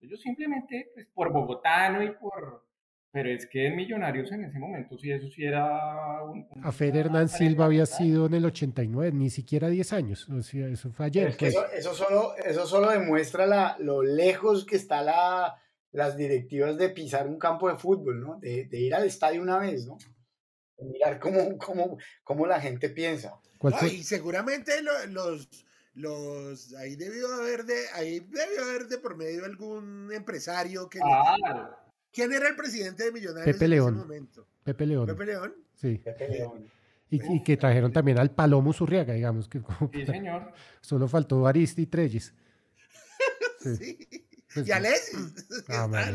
[0.00, 2.67] Ellos simplemente, pues, por bogotano y por...
[3.10, 6.22] Pero es que en Millonarios en ese momento, sí, eso sí era...
[6.24, 10.28] Un, un- A Fer Hernán Silva había sido en el 89, ni siquiera 10 años.
[10.28, 11.28] O sea, eso fue ayer.
[11.28, 11.54] Es que pues.
[11.54, 15.54] eso, eso solo, eso solo demuestra la, lo lejos que está la,
[15.92, 18.38] las directivas de pisar un campo de fútbol, ¿no?
[18.40, 19.96] De, de ir al estadio una vez, ¿no?
[20.76, 23.40] De mirar cómo, cómo, cómo la gente piensa.
[23.90, 25.48] Y seguramente lo- los,
[25.94, 31.04] los ahí debió haber de ahí debió haber de por medio algún empresario que le-
[31.04, 31.74] Claro.
[32.12, 33.94] Quién era el presidente de Millonarios Pepe en León.
[33.94, 35.06] ese momento Pepe León.
[35.06, 35.98] Pepe León Sí.
[36.04, 36.66] Pepe León.
[37.10, 40.52] Y, y que trajeron también al Palomo Zurriaga, digamos, que como Sí, señor.
[40.80, 42.34] solo faltó Aristi y Treyes.
[43.60, 43.76] Sí.
[43.76, 44.08] sí.
[44.54, 45.88] Pues, y Alexis Ah,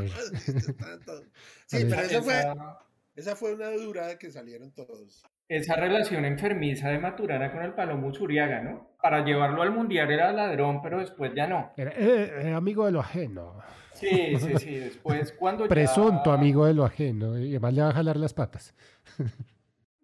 [1.67, 1.86] sí Alexis.
[1.89, 2.79] pero eso fue Esa,
[3.15, 8.12] esa fue una dura que salieron todos esa relación enfermiza de Maturana con el Palomo
[8.13, 8.95] Zuriaga, ¿no?
[9.01, 11.71] Para llevarlo al mundial era ladrón, pero después ya no.
[11.77, 13.60] Era, eh, eh, amigo de lo ajeno.
[13.93, 14.75] Sí, sí, sí.
[14.79, 17.38] Después cuando ya- Presunto amigo de lo ajeno.
[17.38, 18.73] Y además le va a jalar las patas.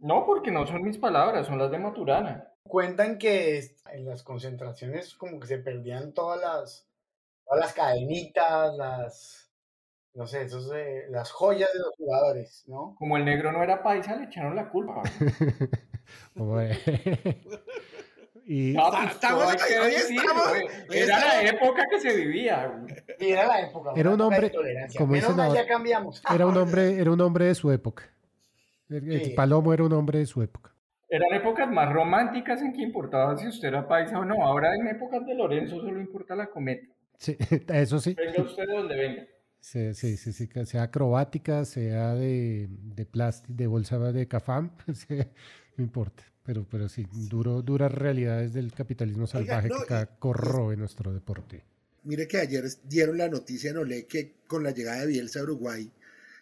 [0.01, 2.53] No, porque no son mis palabras, son las de Maturana.
[2.63, 6.87] Cuentan que es- en las concentraciones como que se perdían todas las,
[7.45, 9.51] todas las cadenitas, las,
[10.13, 12.95] no sé, esos, eh, las joyas de los jugadores, ¿no?
[12.97, 15.03] Como el negro no era paisa, le echaron la culpa.
[18.45, 19.57] Y No, pues, Estamos- hoy
[20.89, 22.67] hoy Era la época que se vivía.
[22.67, 22.95] güey.
[23.19, 23.91] Y era la época.
[23.95, 24.51] Era una un hombre,
[24.97, 26.21] como Menos dicen mal, ahora, ya cambiamos.
[26.33, 28.03] era un hombre, era un hombre de su época.
[28.89, 29.29] El, el Sí.
[29.31, 30.73] Palomo era un hombre de su época.
[31.09, 34.43] Eran épocas más románticas en que importaba si usted era paisa o no.
[34.45, 36.87] Ahora en épocas de Lorenzo solo importa la cometa.
[37.17, 37.35] Sí,
[37.67, 38.15] eso sí.
[38.15, 39.23] Venga usted de donde venga.
[39.59, 45.17] Sí, sí, sí, sea acrobática, sea de, de plástico, de bolsa de cafam, sí,
[45.77, 46.23] no importa.
[46.43, 51.63] Pero, pero sí, duro, duras realidades del capitalismo salvaje no, que corroe nuestro deporte.
[52.09, 55.43] Mire que ayer dieron la noticia en Olé que con la llegada de Bielsa a
[55.43, 55.91] Uruguay,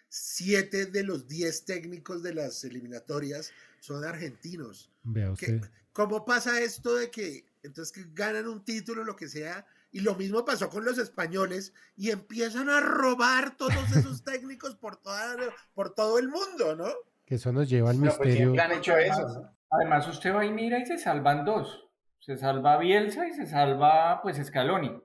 [0.08, 4.90] siete de los diez técnicos de las eliminatorias son argentinos.
[5.02, 5.70] Vea ¿Qué- usted.
[5.92, 9.66] ¿Cómo pasa esto de que entonces que ganan un título, lo que sea?
[9.92, 14.96] Y lo mismo pasó con los españoles y empiezan a robar todos esos técnicos por,
[14.96, 15.36] toda,
[15.74, 16.88] por todo el mundo, ¿no?
[17.26, 18.36] Que eso nos lleva al pues misterio.
[18.36, 19.50] siempre han hecho eso.
[19.70, 21.84] Además, usted va y mira y se salvan dos.
[22.20, 25.02] Se salva Bielsa y se salva, pues, Scaloni.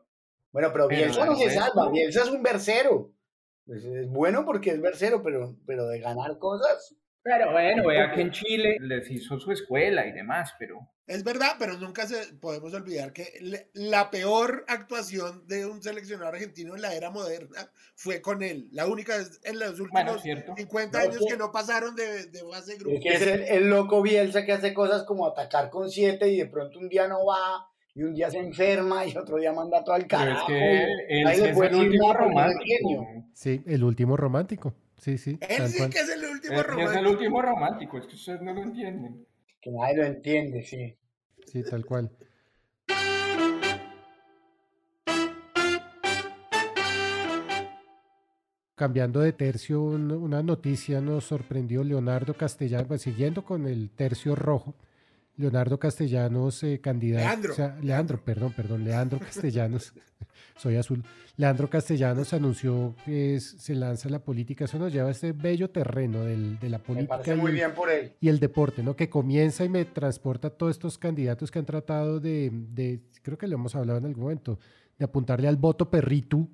[0.54, 3.12] Bueno, pero Pero Bielsa no el se salva, Bielsa es un versero.
[3.66, 6.96] Pues es bueno porque es versero, pero, pero de ganar cosas.
[7.24, 10.90] Pero bueno, vea que en Chile les hizo su escuela y demás, pero...
[11.08, 16.36] Es verdad, pero nunca se, podemos olvidar que le- la peor actuación de un seleccionador
[16.36, 18.68] argentino en la era moderna fue con él.
[18.72, 20.54] La única en los últimos Bueno, cierto.
[20.58, 21.26] 50 No, años sí.
[21.30, 22.96] que no pasaron de, de fase de grupo.
[22.98, 26.38] Es que es el, el loco Bielsa que hace cosas como atacar con siete y
[26.38, 29.84] de pronto un día no va y un día se enferma y otro día manda
[29.84, 30.48] todo al Pero es carajo.
[30.48, 33.08] que él es el último romántico.
[33.34, 34.74] Sí, el último romántico.
[34.98, 35.38] Sí, sí.
[35.42, 35.90] Él tal sí cual.
[35.92, 37.10] que es el último Él es el romántico.
[37.12, 39.26] último romántico, es que ustedes no lo entienden.
[39.62, 40.96] Que nadie lo entiende, sí.
[41.46, 42.10] Sí, tal cual.
[48.76, 54.36] Cambiando de tercio, un- una noticia nos sorprendió Leonardo Castellanos, pues, siguiendo con el tercio
[54.36, 54.74] rojo.
[55.36, 57.24] Leonardo Castellanos, eh, candidato.
[57.26, 57.54] Leandro.
[57.54, 59.94] o sea, Leandro, perdón, perdón, Leandro Castellanos.
[60.58, 61.04] soy azul.
[61.38, 64.66] Leandro Castellanos anunció que es- se lanza a la política.
[64.66, 67.10] Eso nos lleva a este bello terreno del- de la Me política.
[67.18, 68.14] parece y muy el- bien por él.
[68.22, 68.96] y el deporte, ¿no?
[68.96, 73.38] Que comienza y me transporta a todos estos candidatos que han tratado de, de- creo
[73.38, 74.60] que lo hemos hablado en algún momento,
[75.00, 76.48] de apuntarle al voto perrito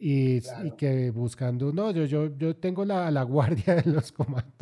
[0.00, 0.40] y,
[0.76, 4.52] que buscando, no, yo, yo, yo tengo la, la guardia de los comandos.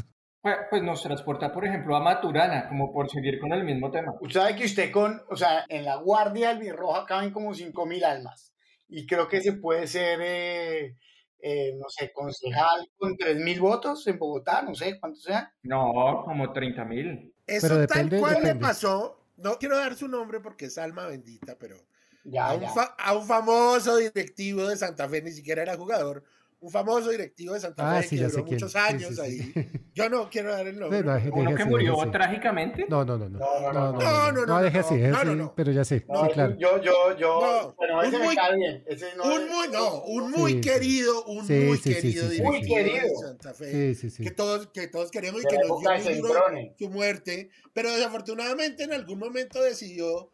[0.46, 4.14] Pues, pues nos transporta, por ejemplo, a Maturana, como por seguir con el mismo tema.
[4.20, 8.54] Usted sabe que usted con, o sea, en la guardia albirroja caben como 5.000 almas.
[8.88, 10.96] Y creo que se puede ser, eh,
[11.40, 15.52] eh, no sé, concejal con 3.000 votos en Bogotá, no sé cuánto sea.
[15.64, 17.34] No, como 30 mil.
[17.44, 18.66] Eso Pero tal depende- cual le depende.
[18.66, 19.26] pasó.
[19.38, 21.74] No quiero dar su nombre porque es alma bendita, pero
[22.22, 22.68] Ya, a un, ya.
[22.98, 26.22] a un famoso directivo de Santa Fe, ni siquiera era jugador,
[26.58, 28.54] un famoso directivo de Santa Ah, Fe sí, que ya duró sé quién.
[28.54, 29.38] muchos Sí, años sí, ahí.
[29.38, 29.52] sí.
[29.94, 31.02] Yo no quiero dar el nombre.
[31.02, 32.86] No, pero- Uno que murió trágicamente.
[32.88, 33.38] No, no, no, no.
[33.38, 34.00] No, no, no, no, no.
[34.00, 35.54] No, no, no, deje así, no, deje no, así, no, no.
[35.54, 36.56] pero ya sé, No, sí, claro.
[36.58, 38.84] yo, yo, yo, No, pero un ese me muy- cae bien.
[38.86, 42.36] Ese no un muy, no, un muy querido, un Sí, muy sí, sí, querido sí,
[42.36, 43.70] sí, Muy directivo de Santa Fe.
[43.72, 44.22] Sí, sí, sí.
[44.24, 48.92] que todos, que todos queremos y que nos dio muy su muerte, pero desafortunadamente en
[48.94, 50.32] algún momento decidió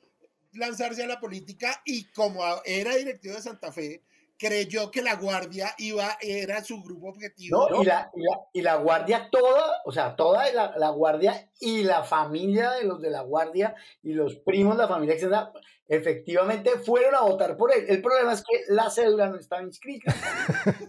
[0.52, 4.02] lanzarse a la política y como era directivo de Santa Fe,
[4.42, 7.68] creyó que la guardia iba, era su grupo objetivo.
[7.70, 11.48] No, y la, y, la, y la guardia toda, o sea, toda la, la guardia
[11.60, 15.52] y la familia de los de la guardia y los primos de la familia extendida,
[15.86, 17.84] efectivamente fueron a votar por él.
[17.88, 20.12] El problema es que la cédula no estaba inscrita.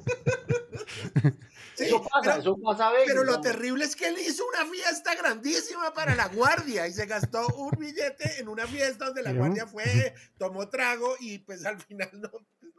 [1.76, 3.08] Sí, eso pasa, pero- eso pasa a veces.
[3.08, 7.08] Pero lo terrible es que él hizo una fiesta grandísima para la guardia y se
[7.08, 11.82] gastó un billete en una fiesta donde la guardia fue, tomó trago y pues al
[11.82, 12.30] final no,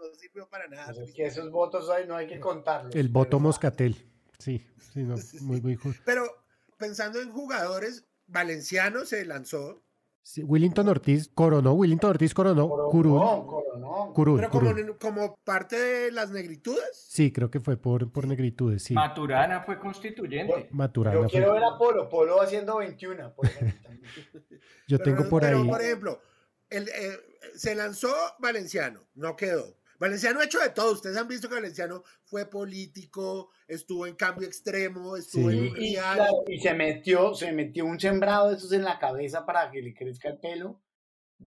[0.09, 0.87] no sirvió para nada.
[0.87, 2.95] Pues es que esos votos ahí no hay que contarlos.
[2.95, 3.97] El voto pero- moscatel.
[4.39, 6.25] Sí, sí, no, muy, muy ju- Pero
[6.77, 9.81] pensando en jugadores, Valenciano se lanzó,
[10.27, 13.19] Sí, Willington Ortiz coronó, Willington Ortiz coronó, Curul.
[13.19, 14.13] Coronó, coronó.
[14.15, 14.99] Curul, Pero como, Curul.
[14.99, 17.05] como parte de las negritudes.
[17.11, 18.95] Sí, creo que fue por, por negritudes, sí.
[18.95, 20.69] Maturana fue constituyente.
[20.71, 23.79] Maturana Yo fue- quiero ver a Polo, Polo haciendo 21, por ejemplo.
[23.83, 24.11] también.
[24.89, 25.69] Yo Pero- tengo por pero, ahí.
[25.69, 26.21] por ejemplo,
[26.71, 27.19] el, eh,
[27.55, 29.77] se lanzó Valenciano, no quedó.
[29.99, 30.93] Valenciano ha hecho de todo.
[30.93, 35.59] Ustedes han visto que Valenciano fue político, estuvo en cambio extremo, estuvo Sí.
[35.59, 38.99] en Y, y, claro, y se metió, se metió un sembrado de esos en la
[38.99, 40.81] cabeza para que le crezca el pelo.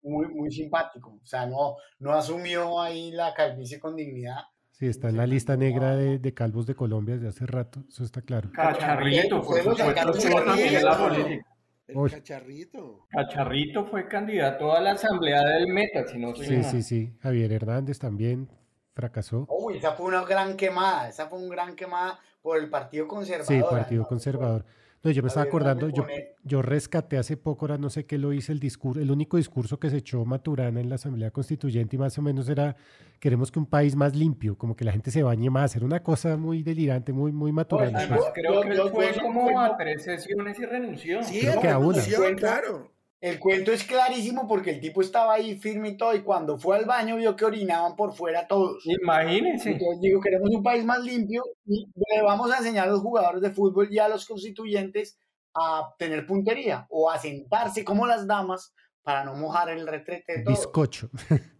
[0.02, 1.18] Muy, muy simpático.
[1.22, 4.40] O sea, no, no asumió ahí la calvicie con dignidad.
[4.72, 8.04] Sí, está en la lista negra de, de calvos de Colombia desde hace rato, eso
[8.04, 8.50] está claro.
[8.52, 11.46] Cacharrito, por supuesto, la política.
[11.86, 12.10] El Uy.
[12.10, 13.06] cacharrito.
[13.10, 16.64] Cacharrito fue candidato a la asamblea del Meta, si no soy Sí, mal.
[16.64, 17.16] sí, sí.
[17.20, 18.48] Javier Hernández también
[18.92, 19.46] fracasó.
[19.48, 21.08] Uy, esa fue una gran quemada.
[21.08, 23.46] Esa fue una gran quemada por el Partido Conservador.
[23.46, 24.64] Sí, Partido Conservador.
[25.02, 26.04] No, yo me estaba acordando, yo,
[26.42, 29.78] yo rescaté hace poco, ahora no sé qué lo hice, el discurso, el único discurso
[29.78, 32.74] que se echó Maturana en la Asamblea Constituyente y más o menos era,
[33.20, 36.02] queremos que un país más limpio, como que la gente se bañe más, era una
[36.02, 38.00] cosa muy delirante, muy, muy Maturana.
[38.08, 38.20] Pues.
[38.34, 41.22] Creo Yo- que yo- fue como a tres sesiones y renunció.
[41.22, 41.88] Sí, Creo él que a una.
[41.98, 42.40] renunció, Cuenta.
[42.40, 42.92] claro.
[43.20, 46.76] El cuento es clarísimo porque el tipo estaba ahí firme y todo, y cuando fue
[46.76, 48.84] al baño vio que orinaban por fuera todos.
[49.02, 49.72] Imagínense.
[49.72, 53.40] Entonces digo, queremos un país más limpio y le vamos a enseñar a los jugadores
[53.40, 55.18] de fútbol y a los constituyentes
[55.54, 60.42] a tener puntería o a sentarse como las damas para no mojar el retrete de
[60.44, 60.58] todos.
[60.58, 61.10] Bizcocho.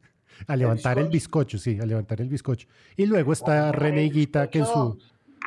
[0.47, 2.69] a levantar el bizcocho, sí, a levantar el bizcocho.
[2.97, 4.99] Y luego está René el Higuita, que en su.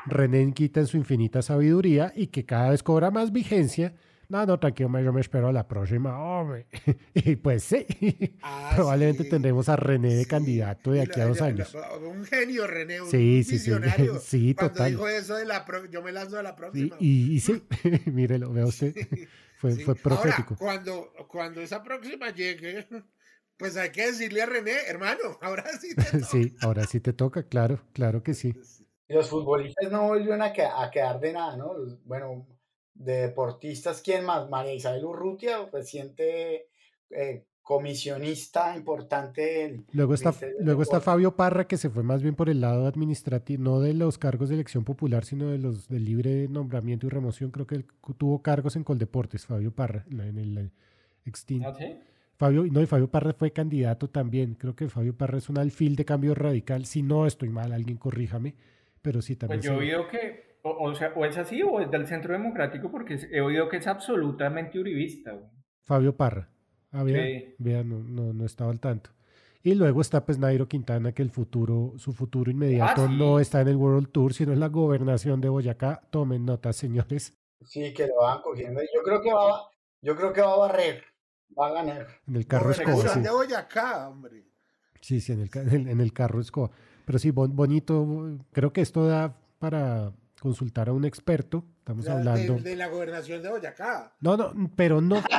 [0.06, 3.94] René en su infinita sabiduría y que cada vez cobra más vigencia.
[4.30, 6.68] No, no, tranquilo, yo me espero a la próxima, hombre.
[7.16, 7.86] y pues sí,
[8.44, 9.30] Ah, probablemente sí.
[9.30, 10.30] tendremos a René de Sí.
[10.30, 11.74] candidato de aquí la- a dos años.
[11.74, 14.20] la- un genio, René, un Sí, sí, sí, visionario.
[14.20, 14.92] sí, Cuando total.
[14.92, 16.96] dijo eso de la pro- yo me lanzo a la próxima.
[17.00, 17.64] y, y sí,
[18.06, 18.94] mírelo, vea usted,
[19.58, 19.84] fue, Sí.
[19.84, 20.56] fue profético.
[20.60, 22.88] Ahora, cuando, cuando esa próxima llegue,
[23.58, 26.26] pues hay que decirle a René, hermano, ahora sí te toca.
[26.26, 28.54] Sí, ahora sí te toca, claro, claro que sí.
[29.08, 31.74] Y Los futbolistas no volvieron a, que- a quedar de nada, ¿no?
[31.76, 32.48] Los- bueno,
[33.00, 34.50] de deportistas, ¿quién más?
[34.50, 36.68] María Isabel Urrutia, reciente
[37.10, 41.00] eh, comisionista importante del Luego está, del luego está.
[41.00, 44.50] Fabio Parra, que se fue más bien por el lado administrativo, no de los cargos
[44.50, 47.52] de elección popular, sino de los del libre nombramiento y remoción.
[47.52, 47.86] Creo que él
[48.18, 50.72] tuvo cargos en Coldeportes, Fabio Parra, en el
[51.26, 51.70] extinto.
[51.70, 51.98] ¿Ah, sí?
[52.36, 54.56] Fabio, no, y Fabio Parra fue candidato también.
[54.56, 56.86] Creo que Fabio Parra es un alfil de cambio radical.
[56.86, 58.56] Si no estoy mal, alguien corríjame,
[59.02, 59.60] pero sí también.
[59.60, 62.92] Pues yo oído que, o, o sea, o es así o es del Centro Democrático,
[62.92, 65.32] porque he oído que es absolutamente uribista.
[65.32, 65.46] güey.
[65.86, 66.50] Fabio Parra.
[66.92, 67.56] Ah, vea, Sí.
[67.60, 69.12] vea, no, no, no estaba al tanto.
[69.62, 73.16] Y luego está pues Nairo Quintana, que el futuro, su futuro inmediato Ah, sí.
[73.18, 76.02] no está en el World Tour, sino en la gobernación de Boyacá.
[76.12, 78.80] Tomen nota, señores, Sí, que lo van cogiendo.
[78.82, 79.70] Yo creo que va,
[80.02, 81.04] yo creo que va a barrer,
[81.60, 82.08] va a ganar.
[82.26, 83.20] en el carro escoba, sí.
[83.20, 84.46] de Boyacá, hombre.
[85.02, 86.72] Sí, sí, en el, en, en el carro escoba.
[87.06, 88.38] Pero sí, bon- bonito.
[88.54, 91.64] Creo que esto da para consultar a un experto.
[91.80, 92.56] Estamos La- hablando.
[92.56, 94.12] de, de la gobernación de Boyacá.
[94.22, 95.22] No, no, pero no.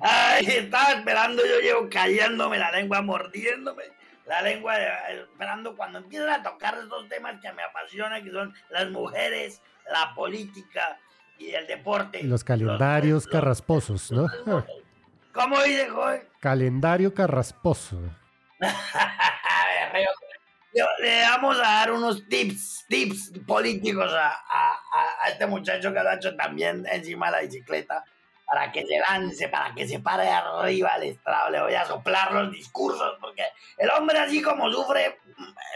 [0.00, 3.84] Ay, estaba esperando, yo llevo cayéndome la lengua, mordiéndome
[4.26, 4.88] la lengua, eh,
[5.32, 10.14] esperando cuando empiezan a tocar estos temas que me apasionan, que son las mujeres, la
[10.14, 10.98] política
[11.38, 12.22] y el deporte.
[12.24, 14.26] Los calendarios los- carrasposos, ¿no?
[15.32, 16.22] ¿Cómo dice, joven?
[16.40, 18.00] Calendario carrasposo.
[20.74, 24.34] Le- vamos a dar unos tips, tips políticos a,
[25.28, 28.04] este muchacho que lo ha hecho también encima de la bicicleta
[28.46, 31.50] para que se lance, para que se pare arriba al estrado.
[31.50, 33.44] Le voy a soplar los discursos porque
[33.76, 35.18] el hombre así como sufre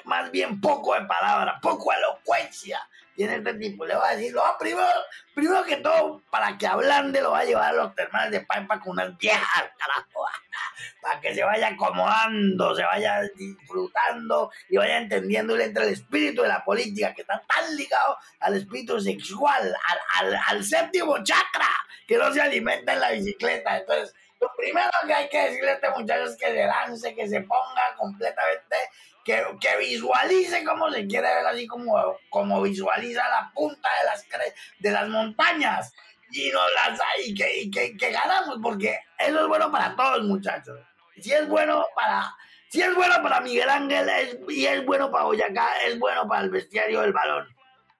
[0.04, 2.80] más bien poco de palabra, poco elocuencia
[3.14, 3.84] tiene este tipo.
[3.84, 4.86] Le voy a decir, no, primero,
[5.34, 8.80] primero que todo, para que ablande lo va a llevar a los termales de Paipa
[8.80, 10.26] con unas viejas, carajo
[11.02, 16.48] para que se vaya acomodando, se vaya disfrutando y vaya entendiendo entre el espíritu de
[16.48, 21.68] la política que está tan ligado al espíritu sexual, al, al- al séptimo chakra,
[22.06, 23.78] que no se alimenta en la bicicleta.
[23.78, 27.28] Entonces, lo primero que hay que decirle a este muchacho es que se lance, que
[27.28, 28.76] se ponga completamente,
[29.24, 29.44] que,
[29.78, 31.94] visualice cómo se quiere ver, así como,
[32.30, 34.26] como visualiza la punta de las,
[34.78, 35.92] de las montañas
[36.30, 40.78] y nos las y que, y que ganamos, porque eso es bueno para todos, muchachos.
[41.20, 42.34] Si es bueno para,
[42.70, 46.42] si es bueno para Miguel Ángel es- y es bueno para Boyacá, es bueno para
[46.42, 47.46] el bestiario del balón.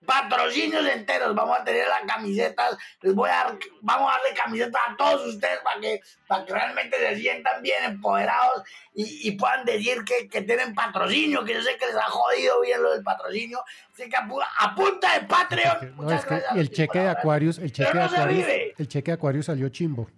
[0.04, 1.34] Patrocinios enteros.
[1.34, 5.26] Vamos a tener las camisetas, les voy a dar, vamos a darle camisetas a todos
[5.26, 8.62] ustedes para que, para que realmente se sientan bien empoderados
[8.94, 12.60] y, y puedan decir que, que, tienen patrocinio, que yo sé que les ha jodido
[12.60, 13.62] bien lo del patrocinio.
[13.92, 15.96] Así que a, punta de Patreon.
[15.96, 18.46] No, es que el cheque de Aquarius, el cheque de Aquarius,
[18.78, 20.08] el cheque de Aquarius salió chimbo.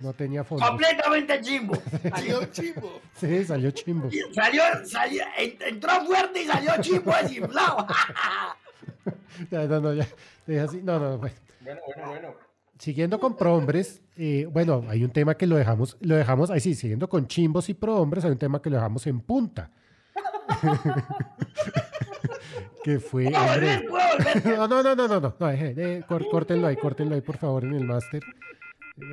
[0.00, 0.66] No tenía fondo.
[0.66, 1.74] Completamente chimbo.
[2.14, 3.02] Salió chimbo.
[3.12, 4.08] Sí, salió chimbo.
[4.34, 7.86] Salió, salió, entró fuerte y salió chimbo desinflado.
[9.50, 10.06] ya, no, no, ya.
[10.62, 10.80] Así.
[10.82, 11.34] No, no, bueno.
[11.60, 12.34] Bueno, bueno, bueno.
[12.78, 16.74] Siguiendo con prohombres, eh, bueno, hay un tema que lo dejamos, lo dejamos, ahí sí,
[16.74, 19.70] siguiendo con chimbos y prohombres, hay un tema que lo dejamos en punta.
[22.82, 23.26] que fue.
[23.26, 23.84] Hombre,
[24.44, 25.36] no, no, no, no, no, no, no,
[26.30, 28.22] córtenlo ahí, córtenlo ahí, por favor, en el máster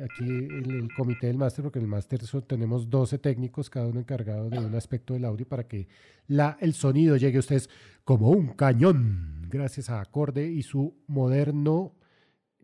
[0.04, 4.00] aquí el, el, comité del máster, porque en el máster tenemos 12 técnicos, cada uno
[4.00, 5.88] encargado de un aspecto del audio para que
[6.26, 7.70] la, el sonido llegue a ustedes
[8.04, 11.94] como un cañón, gracias a Acorde y su moderno,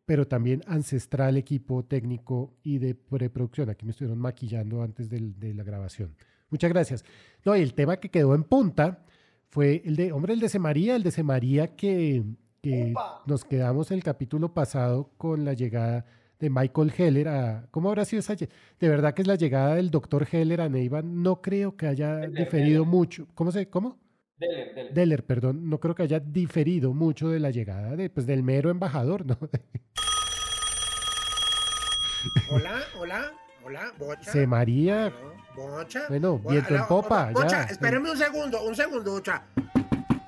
[0.06, 3.70] pero también ancestral equipo técnico y de preproducción.
[3.70, 6.14] Aquí me estuvieron maquillando antes de la grabación.
[6.50, 7.04] Muchas gracias.
[7.44, 9.04] No, y el tema que quedó en punta
[9.48, 12.22] fue el de, hombre, el de Semaría, el de Semaría que,
[12.60, 12.94] que
[13.26, 16.04] nos quedamos el capítulo pasado con la llegada
[16.38, 17.68] de Michael Heller a...
[17.70, 18.34] ¿Cómo habrá sido esa?
[18.34, 18.48] De
[18.88, 21.02] verdad que es la llegada del doctor Heller a Neiva.
[21.02, 23.26] No creo que haya diferido mucho.
[23.34, 23.68] ¿Cómo se...?
[23.68, 23.98] ¿Cómo?
[24.36, 25.24] Deller, Deller.
[25.24, 25.68] perdón.
[25.68, 29.38] No creo que haya diferido mucho de la llegada de, pues, del mero embajador, ¿no?
[32.50, 33.32] hola, hola,
[33.64, 34.32] hola, Bocha.
[34.32, 35.12] Se María.
[35.54, 36.06] Bocha.
[36.08, 37.30] Bueno, viento en popa.
[37.30, 39.44] Bocha, espérenme un segundo, un segundo, Bocha.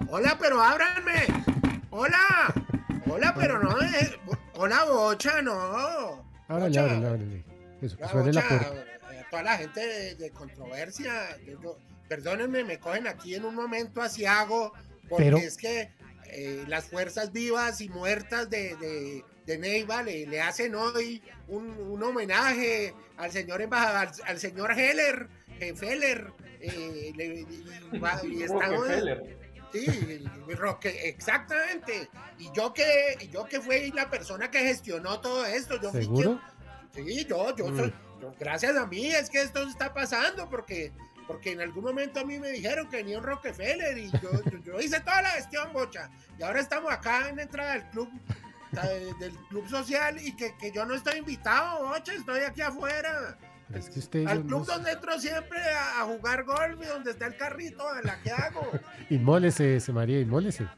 [0.08, 1.26] Hola, pero ábranme.
[1.90, 2.54] Hola.
[3.08, 4.18] Hola, pero no es...
[4.54, 6.24] Hola, Bocha, no.
[6.48, 7.44] Ábrale, ábrale, ábrale.
[7.80, 8.72] Eso, que suene la puerta.
[9.12, 11.12] Eh, toda la gente de, controversia,
[12.08, 14.72] perdónenme, me cogen aquí en un momento asiago,
[15.08, 15.90] porque es que
[16.26, 22.02] eh, las fuerzas vivas y muertas de, de, de Neiva le, hacen hoy un, un,
[22.02, 25.28] homenaje al señor embajador, al, señor Heller,
[25.76, 28.88] Feller, eh, y, y, estamos...
[29.72, 32.08] Sí, Roque, exactamente.
[32.38, 35.80] Y yo que, yo que fui la persona que gestionó todo esto.
[35.80, 36.40] Yo ¿Seguro?
[36.94, 38.38] sí, yo, yo, soy, mm.
[38.38, 40.92] gracias a mí es que esto está pasando porque,
[41.26, 44.30] porque en algún momento a mí me dijeron que venía un Rockefeller y yo,
[44.64, 46.10] yo, hice toda la gestión, bocha.
[46.38, 48.10] Y ahora estamos acá en la entrada del club
[49.20, 53.38] del club social y que, que yo no estoy invitado, bocha, estoy aquí afuera.
[53.74, 55.58] Es que usted Al club donde entro siempre
[55.98, 58.70] a, jugar golf y donde está el carrito, en la que hago.
[59.10, 60.68] inmólese, se María, inmólese.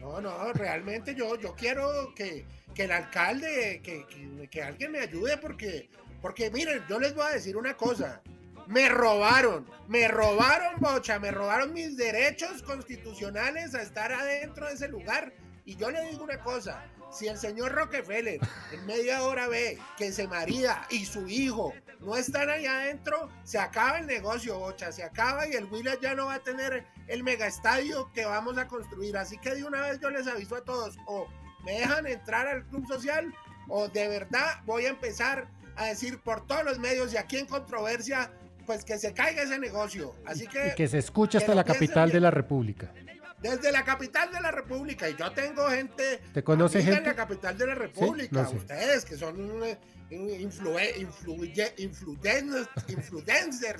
[0.00, 5.00] No, no, realmente yo, yo quiero que, que el alcalde, que, que, que, alguien me
[5.00, 5.88] ayude porque,
[6.22, 8.22] porque miren, yo les voy a decir una cosa.
[8.68, 14.88] Me robaron, me robaron, bocha, me robaron mis derechos constitucionales a estar adentro de ese
[14.88, 15.32] lugar.
[15.64, 18.38] Y yo le digo una cosa, si el señor Rockefeller
[18.72, 23.58] en media hora ve que se María y su hijo no están allá adentro, se
[23.58, 27.24] acaba el negocio, bocha, se acaba y el Williams ya no va a tener el
[27.24, 29.16] mega estadio que vamos a construir.
[29.16, 31.26] Así que de una vez yo les aviso a todos, o
[31.64, 33.34] me dejan entrar al club social
[33.68, 37.46] o de verdad voy a empezar a decir por todos los medios y aquí en
[37.46, 38.30] controversia,
[38.68, 40.14] pues que se caiga ese negocio.
[40.26, 40.68] Así que...
[40.68, 42.92] Y que se escuche hasta la capital de la República
[43.40, 45.08] desde la capital de la República.
[45.08, 46.20] Y yo tengo gente.
[46.32, 46.98] ¿Te conoce gente?
[46.98, 48.48] en la capital de la República.
[48.48, 49.78] Ustedes que son eh,
[50.10, 51.08] influencers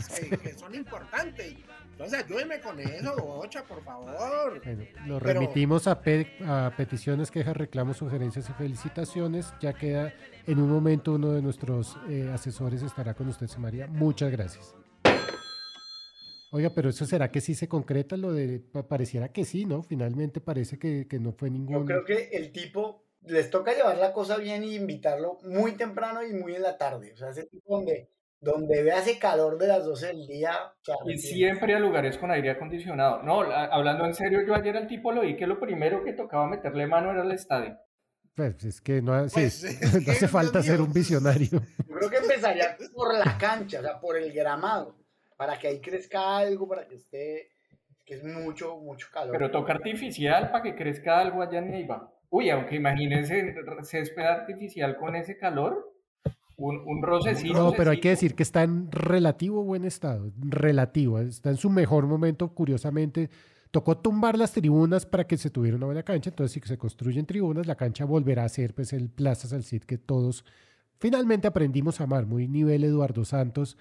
[0.42, 1.54] que, son importantes.
[1.98, 4.62] Entonces ayúdenme con eso, Bocha, por favor.
[5.04, 6.00] lo remitimos a,
[6.46, 9.52] a, peticiones, quejas, reclamos, sugerencias y felicitaciones.
[9.60, 10.14] Ya queda
[10.46, 13.88] en un momento uno de nuestros eh, asesores estará con usted, María.
[13.88, 14.76] Muchas gracias.
[16.52, 19.82] Oiga, pero eso será que sí se concreta lo de, pareciera que sí, ¿no?
[19.82, 21.80] Finalmente parece que, que no fue ningún...
[21.80, 26.24] Yo creo que el tipo les toca llevar la cosa bien y invitarlo muy temprano
[26.24, 27.12] y muy en la tarde.
[27.12, 28.08] O sea, ese tipo donde,
[28.40, 30.52] donde ve ese calor de las 12 del día.
[31.06, 33.22] Y siempre a lugares con aire acondicionado.
[33.22, 36.46] No, hablando en serio, yo ayer al tipo lo vi que lo primero que tocaba
[36.46, 37.76] meterle mano era el estadio.
[38.34, 41.60] Pues es que no, sí, pues, no hace falta ser un visionario.
[41.88, 44.98] Yo creo que empezaría por la cancha, o sea, por el gramado
[45.38, 47.52] para que ahí crezca algo, para que esté,
[48.04, 49.32] que es mucho, mucho calor.
[49.32, 52.12] Pero toca artificial para que crezca algo allá en Neiva.
[52.28, 55.94] Uy, aunque imagínense césped artificial con ese calor,
[56.58, 57.54] un, un rocecito.
[57.54, 61.70] No, pero hay que decir que está en relativo buen estado, relativo, está en su
[61.70, 63.30] mejor momento, curiosamente.
[63.70, 67.26] Tocó tumbar las tribunas para que se tuviera una buena cancha, entonces si se construyen
[67.26, 70.44] tribunas, la cancha volverá a ser pues el Plaza Salcid que todos
[70.98, 73.76] finalmente aprendimos a amar, muy nivel Eduardo Santos,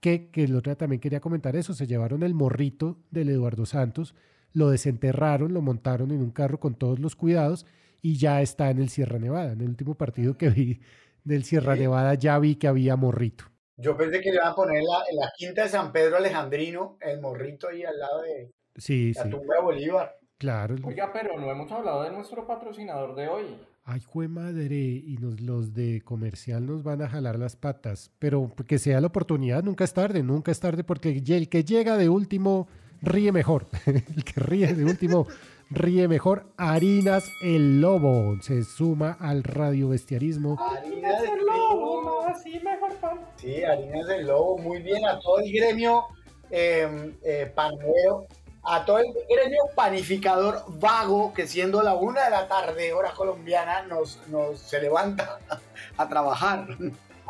[0.00, 3.64] que, que el otro día también quería comentar eso, se llevaron el morrito del Eduardo
[3.64, 4.14] Santos,
[4.52, 7.64] lo desenterraron, lo montaron en un carro con todos los cuidados
[8.02, 9.52] y ya está en el Sierra Nevada.
[9.52, 10.80] En el último partido que vi
[11.28, 11.80] del Sierra Sí.
[11.82, 13.44] Nevada ya vi que había morrito.
[13.76, 16.96] Yo pensé que le iban a poner la, en la quinta de San Pedro Alejandrino,
[17.00, 20.16] el morrito ahí al lado de Sí, la sí, tumba de Bolívar.
[20.36, 20.74] claro.
[20.82, 23.44] Oiga, pero no hemos hablado de nuestro patrocinador de hoy.
[23.84, 28.10] Ay, jue madre, y nos, los de comercial nos van a jalar las patas.
[28.18, 31.96] Pero que sea la oportunidad, nunca es tarde, nunca es tarde, porque el que llega
[31.96, 32.68] de último
[33.00, 33.66] ríe mejor.
[33.86, 35.26] el que ríe de último
[35.70, 36.46] ríe mejor.
[36.56, 40.56] Harinas el Lobo se suma al radio bestiarismo.
[40.60, 43.20] Harinas del lobo, así mejor pan.
[43.36, 46.04] Sí, Harinas del Lobo, muy bien a todo el gremio
[46.50, 48.26] eh, eh, panadero,
[48.62, 53.82] a todo el gremio panificador vago que siendo la una de la tarde, hora colombiana,
[53.82, 55.38] nos, nos se levanta
[55.96, 56.66] a trabajar.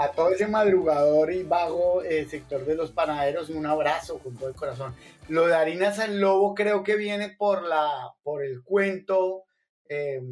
[0.00, 4.48] A todo ese madrugador y vago eh, sector de los panaderos, un abrazo con todo
[4.48, 4.94] el corazón.
[5.28, 9.44] Lo de Harinas el Lobo creo que viene por, la, por el cuento.
[9.88, 10.22] eh,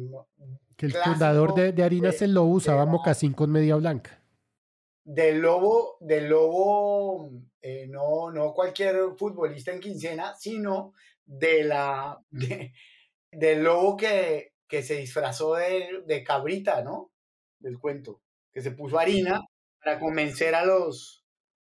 [0.77, 4.23] Que el fundador de, de Harinas de- el Lobo usaba la- mocasín con media blanca.
[5.03, 10.93] del lobo, del lobo, eh, no, no cualquier futbolista en quincena, sino
[11.25, 12.73] de la, de-
[13.31, 17.11] del lobo que, que se disfrazó de, de cabrita, ¿no?
[17.59, 18.21] Del cuento,
[18.53, 19.41] que se puso harina
[19.87, 21.23] para convencer a los,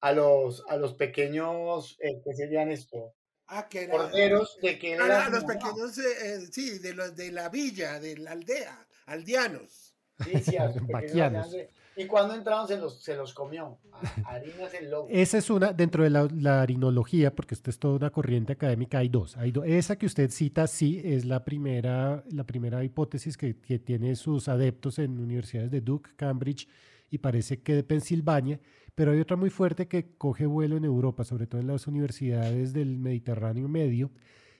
[0.01, 3.13] a los, a los pequeños, eh, ¿qué serían esto?
[3.49, 3.93] Ah, que era.
[3.99, 5.53] Corderos de que Ah, era no, los mamá.
[5.59, 9.95] pequeños, eh, sí, de los de la villa, de la aldea, aldeanos.
[10.25, 10.73] Sí, sí, a.
[11.97, 13.77] Y cuando entraron se los, se los comió.
[13.93, 15.09] A- Harinas el lobo.
[15.11, 18.99] Esa es una, dentro de la, la harinología, porque esta es toda una corriente académica,
[18.99, 19.37] hay dos.
[19.37, 23.81] Hay do- esa que usted cita, sí, es la primera, la primera hipótesis que, que
[23.81, 26.69] tiene sus adeptos en universidades de Duke, Cambridge
[27.11, 28.61] y parece que de Pensilvania,
[28.95, 32.73] pero hay otra muy fuerte que coge vuelo en Europa, sobre todo en las universidades
[32.73, 34.11] del Mediterráneo medio,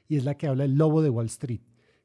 [0.09, 1.61] y es la que habla del lobo de Wall Street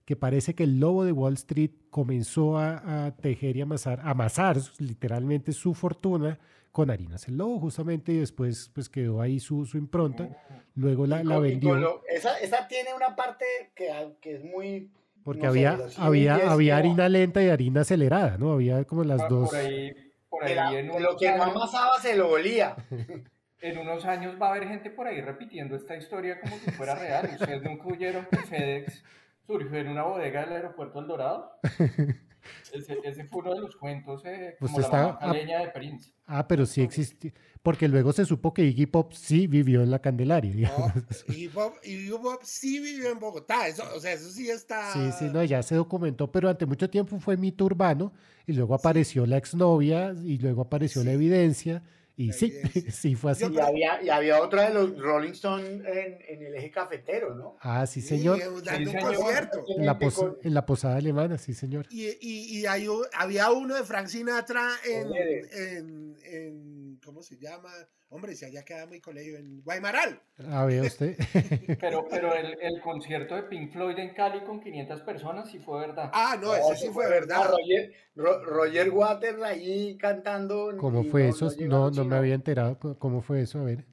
[0.06, 4.58] que parece que el lobo de Wall Street comenzó a, a tejer y amasar, amasar
[4.80, 6.38] literalmente su fortuna
[6.74, 10.28] con harinas el lobo, justamente, y después pues quedó ahí su, su impronta.
[10.76, 13.88] Luego la, vendió lo- esa, esa tiene una parte que,
[14.20, 14.92] que es muy.
[15.24, 18.52] porque no había, había, había harina lenta y harina acelerada, ¿no?
[18.52, 19.52] Había como las Ah, dos.
[19.52, 19.94] Por ahí,
[20.34, 22.76] por de ahí la- en, lo unos que no años, amasaba se lo olía.
[23.62, 26.96] en unos años va a haber gente por ahí repitiendo esta historia como si fuera
[26.96, 27.30] real.
[27.40, 29.04] ¿Ustedes nunca oyeron que FedEx
[29.46, 31.60] surgió en una bodega del aeropuerto El Dorado?
[32.74, 35.60] Ese, ese fue uno de los cuentos, eh, como Usted la está mamá a- caleña
[35.60, 36.12] de Prince.
[36.26, 37.32] Ah, pero sí existió,
[37.62, 40.72] porque luego se supo que Iggy Pop sí vivió en la Candelaria.
[40.78, 44.92] No, y Bob, y Bob sí vivió en Bogotá, eso, o sea, eso sí está.
[44.94, 48.14] Sí, sí, no, ya se documentó, pero ante mucho tiempo fue mito urbano
[48.48, 51.16] y luego apareció la exnovia y luego apareció la Sí.
[51.16, 51.84] evidencia
[52.16, 52.92] y La sí, evidencia.
[52.92, 53.46] sí fue así.
[53.52, 57.58] Y había, y había otra de los Rolling Stones en, en el eje cafetero, ¿no?
[57.62, 58.40] Ah, sí, Sí, señor.
[58.64, 59.66] dando un concierto.
[59.78, 61.88] En la, pos- en la posada alemana, sí, señor.
[61.90, 67.72] Y, y, y hay había uno de Frank Sinatra en, en- ¿cómo se llama?
[68.14, 70.22] Hombre, si allá queda muy colegio, en Guaymaral.
[70.52, 71.18] A ver usted.
[71.82, 75.80] Pero, pero el, el concierto de Pink Floyd en Cali con 500 personas sí fue
[75.88, 76.12] verdad.
[76.14, 77.50] Ah, no, No, ese eso sí fue verdad.
[77.50, 80.76] Roger, Ro- Roger Waters ahí cantando.
[80.78, 81.50] ¿Cómo fue no- eso?
[81.62, 82.78] no No, me había enterado.
[83.00, 83.60] ¿Cómo fue eso?
[83.60, 83.86] A ver.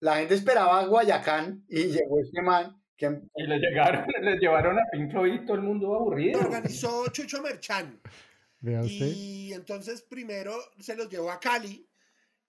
[0.00, 3.06] La gente esperaba a Guayacán y llegó este man que
[3.36, 6.40] Y le llegaron, les llevaron a Pink Floyd y todo el mundo aburrido.
[6.40, 7.98] Lo organizó Chucho Merchan.
[8.60, 9.06] Vea usted.
[9.16, 11.88] Y entonces primero se los llevó a Cali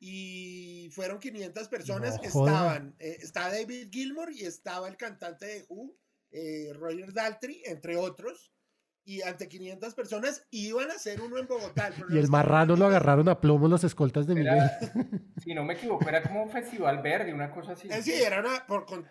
[0.05, 2.21] y fueron 500 personas.
[2.21, 2.51] No joda.
[2.51, 5.95] Estaban, eh, estaba David Gilmour y estaba el cantante de Who,
[6.31, 8.52] eh, Roger Daltrey, entre otros.
[9.05, 11.91] Y ante 500 personas iban a hacer uno en Bogotá.
[12.09, 14.53] Y el marrano lo agarraron a plomo los escoltas de Miguel.
[14.53, 14.79] Era,
[15.43, 17.89] si no me equivoco, era como un festival verde, una cosa así.
[17.91, 18.65] Eh, sí, era una.
[18.65, 19.05] Por, con,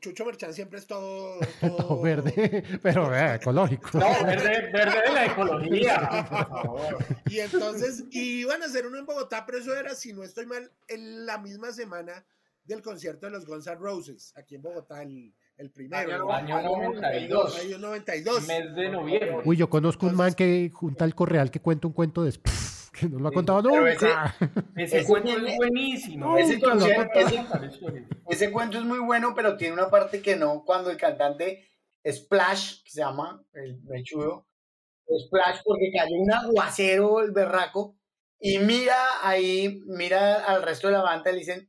[0.00, 1.38] Chucho Merchan siempre es todo.
[1.60, 3.98] Todo todo verde, pero vea, ecológico.
[3.98, 6.98] No, verde, verde de la ecología, por favor.
[7.30, 10.70] Y entonces iban a hacer uno en Bogotá, pero eso era, si no estoy mal,
[10.88, 12.24] en la misma semana
[12.64, 16.32] del concierto de los Guns N' Roses, aquí en Bogotá, el, el primero.
[16.32, 17.60] Año 92.
[17.64, 18.46] Año 92.
[18.46, 19.42] Mes de noviembre.
[19.44, 22.32] Uy, yo conozco un man que, un tal Correal que cuenta un cuento de...
[22.92, 24.34] que no lo ha contado nunca.
[24.76, 26.36] Ese Ese cuento tiene- es buenísimo.
[26.38, 28.06] ese Nunca concierto- ese-.
[28.28, 31.64] Ese cuento es muy bueno, pero tiene una parte que no, cuando el cantante
[32.08, 34.46] Splash, que se llama el mechudo,
[35.26, 37.96] Splash, porque cayó un aguacero, el berraco,
[38.40, 41.68] y mira ahí, mira al resto de la banda y le dicen, "Pu-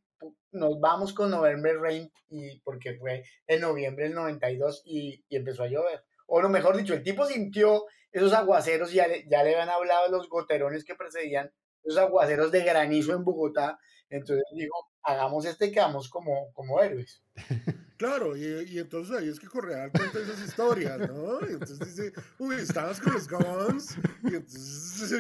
[0.51, 5.63] nos vamos con November Rain, y porque fue en noviembre del 92 y, y empezó
[5.63, 6.03] a llover.
[6.27, 10.09] O lo mejor dicho, el tipo sintió esos aguaceros, ya le, ya le habían hablado
[10.09, 11.51] los goterones que precedían,
[11.83, 13.79] esos aguaceros de granizo en Bogotá,
[14.09, 17.23] entonces dijo, hagamos este y quedamos como, como héroes.
[17.99, 21.39] Claro, y, y entonces ahí es que Correal cuenta esas historias, ¿no?
[21.41, 25.11] Y entonces dice, uy, estabas con los Guns, y entonces,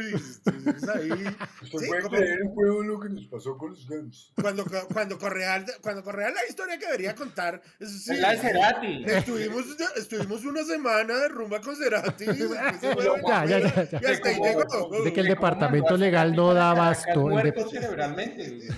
[0.45, 1.11] y entonces ahí...
[1.61, 2.01] ¿Usted sí, puede
[2.39, 4.31] como- juego lo que nos pasó con los Guns?
[4.41, 4.63] cuando,
[4.93, 9.03] cuando, Correal, cuando Correal la historia que debería contar, es, sí, la de Cerati.
[9.05, 9.65] Estuvimos,
[9.97, 12.27] estuvimos una semana de rumba con Cerati.
[12.27, 12.47] fue
[13.27, 13.99] Ya, ya, ya, ya.
[14.01, 14.45] y hasta ahí Como-
[14.89, 15.03] llegó.
[15.03, 18.69] De que el departamento legal no da abasto, muerto cerebralmente.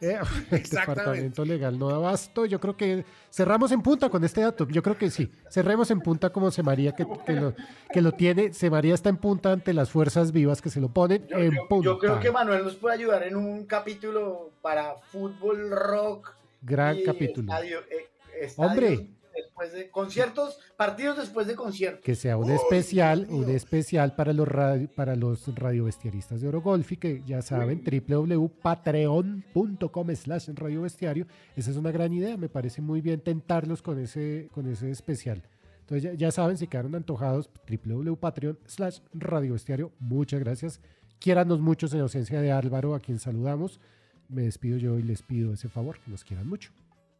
[0.00, 0.18] Eh,
[0.50, 2.44] el departamento legal no da abasto.
[2.46, 4.66] Yo creo que cerramos en punta con este dato.
[4.68, 5.30] Yo creo que sí.
[5.50, 7.54] Cerremos en punta como Se María que, que lo,
[7.92, 8.52] que lo tiene.
[8.52, 11.52] Se María está en punta ante las fuerzas vivas que se lo ponen Yo, en
[11.54, 11.84] yo- punta.
[11.84, 16.34] yo creo que Manuel nos puede ayudar en un capítulo para fútbol, rock.
[16.62, 17.52] Gran y capítulo.
[17.52, 19.06] estadio- eh, Hombre.
[19.36, 22.02] Después de conciertos, partidos después de conciertos.
[22.02, 26.96] Que sea un Uy, especial, un especial para los radio, para los radiovestiaristas de Orogolfi,
[26.96, 31.26] que ya saben, www.patreon.com slash radiovestiario.
[31.54, 35.42] Esa es una gran idea, me parece muy bien tentarlos con ese, con ese especial.
[35.80, 39.92] Entonces ya, ya saben, si quedaron antojados, www.patreon slash radiovestiario.
[40.00, 40.80] Muchas gracias.
[41.20, 43.80] Quiéranos mucho en ausencia de Álvaro, a quien saludamos.
[44.28, 46.72] Me despido yo y les pido ese favor, que nos quieran mucho.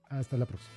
[0.09, 0.73] Hasta la próxima.